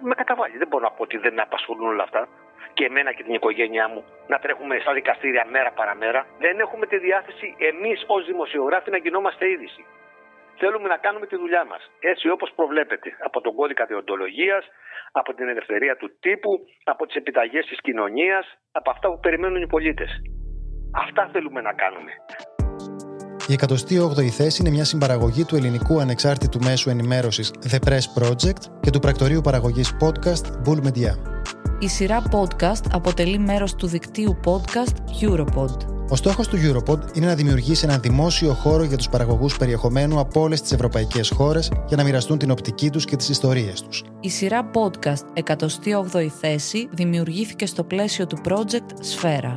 με 0.00 0.14
καταβάλει. 0.14 0.56
Δεν 0.56 0.68
μπορώ 0.68 0.84
να 0.84 0.90
πω 0.90 1.02
ότι 1.02 1.16
δεν 1.16 1.34
με 1.34 1.42
απασχολούν 1.42 1.88
όλα 1.88 2.02
αυτά 2.02 2.28
και 2.72 2.84
εμένα 2.84 3.12
και 3.12 3.22
την 3.22 3.34
οικογένειά 3.34 3.88
μου 3.88 4.04
να 4.26 4.38
τρέχουμε 4.38 4.78
στα 4.78 4.92
δικαστήρια 4.92 5.46
μέρα 5.50 5.70
παραμέρα. 5.72 6.26
Δεν 6.38 6.60
έχουμε 6.60 6.86
τη 6.86 6.98
διάθεση 6.98 7.54
εμείς 7.58 8.04
ως 8.06 8.26
δημοσιογράφοι 8.26 8.90
να 8.90 8.96
γινόμαστε 8.96 9.50
είδηση. 9.50 9.84
Θέλουμε 10.58 10.88
να 10.88 10.96
κάνουμε 10.96 11.26
τη 11.26 11.36
δουλειά 11.36 11.64
μας. 11.64 11.90
Έτσι 12.00 12.28
όπως 12.28 12.52
προβλέπεται 12.56 13.16
από 13.18 13.40
τον 13.40 13.54
κώδικα 13.54 13.84
διοντολογίας, 13.84 14.64
από 15.12 15.34
την 15.34 15.48
ελευθερία 15.48 15.96
του 15.96 16.08
τύπου, 16.20 16.50
από 16.84 17.06
τις 17.06 17.16
επιταγές 17.16 17.66
της 17.66 17.80
κοινωνίας, 17.80 18.58
από 18.72 18.90
αυτά 18.90 19.08
που 19.08 19.20
περιμένουν 19.20 19.62
οι 19.62 19.66
πολίτες. 19.66 20.10
Αυτά 20.94 21.28
θέλουμε 21.32 21.60
να 21.60 21.72
κάνουμε. 21.72 22.12
Η 23.48 23.58
108η 23.68 24.28
θέση 24.28 24.62
είναι 24.62 24.70
μια 24.70 24.84
συμπαραγωγή 24.84 25.44
του 25.44 25.56
ελληνικού 25.56 26.00
ανεξάρτητου 26.00 26.58
μέσου 26.60 26.90
ενημέρωσης 26.90 27.50
The 27.70 27.78
Press 27.88 28.22
Project 28.22 28.60
και 28.80 28.90
του 28.90 28.98
πρακτορείου 28.98 29.40
παραγωγής 29.40 29.92
podcast 30.00 30.68
Bull 30.68 30.78
Media. 30.86 31.14
Η 31.78 31.88
σειρά 31.88 32.22
podcast 32.30 32.84
αποτελεί 32.92 33.38
μέρος 33.38 33.74
του 33.74 33.86
δικτύου 33.86 34.36
podcast 34.44 35.22
Europod. 35.22 35.76
Ο 36.08 36.16
στόχος 36.16 36.48
του 36.48 36.56
Europod 36.56 37.16
είναι 37.16 37.26
να 37.26 37.34
δημιουργήσει 37.34 37.84
ένα 37.84 37.98
δημόσιο 37.98 38.52
χώρο 38.52 38.82
για 38.82 38.96
τους 38.96 39.08
παραγωγούς 39.08 39.56
περιεχομένου 39.56 40.18
από 40.18 40.40
όλες 40.40 40.60
τις 40.60 40.72
ευρωπαϊκές 40.72 41.28
χώρες 41.30 41.72
για 41.88 41.96
να 41.96 42.02
μοιραστούν 42.02 42.38
την 42.38 42.50
οπτική 42.50 42.90
τους 42.90 43.04
και 43.04 43.16
τις 43.16 43.28
ιστορίες 43.28 43.82
τους. 43.82 44.04
Η 44.20 44.30
σειρά 44.30 44.70
podcast 44.74 45.42
108η 45.42 46.28
θέση 46.40 46.88
δημιουργήθηκε 46.92 47.66
στο 47.66 47.84
πλαίσιο 47.84 48.26
του 48.26 48.38
project 48.44 48.94
Σφαίρα. 49.00 49.54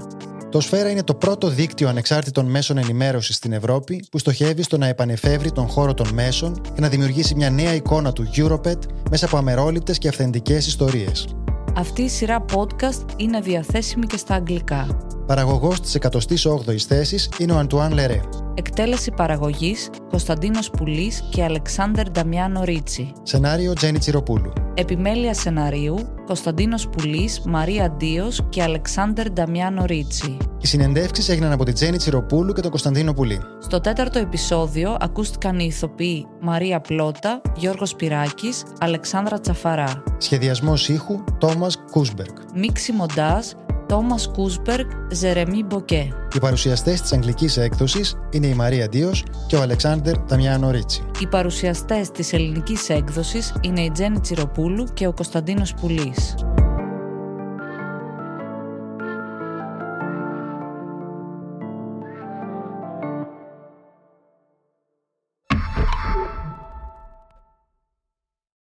Το 0.52 0.60
Σφαίρα 0.60 0.90
είναι 0.90 1.04
το 1.04 1.14
πρώτο 1.14 1.48
δίκτυο 1.48 1.90
ανεξάρτητων 1.90 2.46
μέσων 2.46 2.78
ενημέρωσης 2.78 3.36
στην 3.36 3.54
Ευρώπη 3.54 4.06
που 4.12 4.18
στοχεύει 4.18 4.64
στο 4.64 4.78
να 4.78 4.88
επανεφεύρει 4.88 5.52
τον 5.52 5.68
χώρο 5.68 5.94
των 5.94 6.08
μέσων 6.14 6.62
και 6.74 6.82
να 6.82 6.90
δημιουργήσει 6.90 7.36
μια 7.36 7.50
νέα 7.50 7.74
εικόνα 7.74 8.14
του 8.14 8.30
Europed 8.36 8.78
μέσα 9.10 9.26
από 9.26 9.38
αμερόληπτες 9.38 9.98
και 9.98 10.08
αυθεντικές 10.08 10.68
ιστορίες. 10.68 11.36
Αυτή 11.76 12.02
η 12.02 12.10
σειρά 12.10 12.46
podcast 12.54 13.06
είναι 13.16 13.40
διαθέσιμη 13.40 14.06
και 14.06 14.18
στα 14.18 14.34
αγγλικά. 14.34 14.88
Παραγωγός 15.26 15.82
της 15.82 15.98
108ης 16.00 16.86
θέσης 16.88 17.30
είναι 17.38 17.54
ο 17.54 17.58
Αντουάν 17.58 17.94
Λερέ. 17.94 18.22
Εκτέλεση 18.60 19.12
παραγωγής 19.12 19.90
Κωνσταντίνος 20.10 20.70
Πουλής 20.70 21.24
και 21.32 21.44
Αλεξάνδερ 21.44 22.10
Νταμιάνο 22.12 22.64
Ρίτσι. 22.64 23.12
Σενάριο 23.24 23.74
Τζένι 23.74 23.98
Τσιροπούλου. 23.98 24.54
Επιμέλεια 24.74 25.34
σεναρίου 25.34 25.96
Κωνσταντίνος 26.26 26.90
Πουλής, 26.90 27.42
Μαρία 27.46 27.92
Ντίος 27.92 28.42
και 28.50 28.64
Αλεξάνδερ 28.64 29.32
Νταμιάνο 29.32 29.86
Ρίτσι. 29.86 30.38
Οι 30.62 30.68
συνεντεύξεις 30.68 31.30
έγιναν 31.30 31.52
από 31.52 31.64
την 31.64 31.74
Τζένι 31.74 31.98
Τσιροπούλου 31.98 32.54
και 32.54 32.62
τον 32.62 32.70
Κωνσταντίνο 32.70 33.14
Πουλή. 33.14 33.40
Στο 33.60 33.82
τέταρτο 33.82 34.20
επεισόδιο 34.20 34.98
ακούστηκαν 35.00 35.60
οι 35.60 35.66
ηθοποιοί 35.68 36.28
Μαρία 36.42 36.80
Πλότα, 36.80 37.42
Γιώργος 37.56 37.96
Πυράκης, 37.96 38.64
Αλεξάνδρα 38.80 39.40
Τσαφαρά. 39.40 40.04
Σχεδιασμός 40.18 40.90
ήχου 40.90 41.24
Τόμας 41.38 41.78
Κούσμπεργκ. 41.92 42.36
Μίξη 42.56 42.92
μοντάζ 42.92 43.46
Τόμας 43.90 44.28
Κούσμπεργκ, 44.28 44.90
Ζερεμί 45.12 45.64
Μποκέ. 45.64 46.14
Οι 46.36 46.40
παρουσιαστές 46.40 47.02
της 47.02 47.14
αγγλικής 47.14 47.58
έκδοσης 47.58 48.18
είναι 48.32 48.48
η 48.48 48.54
Μαρία 48.54 48.90
Ντίος 48.90 49.24
και 49.48 49.56
ο 49.56 49.62
Αλεξάνδρ 49.62 50.18
Ταμιάνο 50.18 50.72
Ρίτσι. 50.72 51.04
Οι 51.22 51.28
παρουσιαστές 51.28 52.12
της 52.12 52.34
ελληνικής 52.34 52.90
έκδοσης 52.90 53.54
είναι 53.62 53.82
η 53.82 53.92
Τζέννη 53.92 54.20
Τσιροπούλου 54.20 54.88
και 54.94 55.08
ο 55.08 55.14
Κωνσταντίνος 55.14 55.74
Πουλής. 55.74 56.36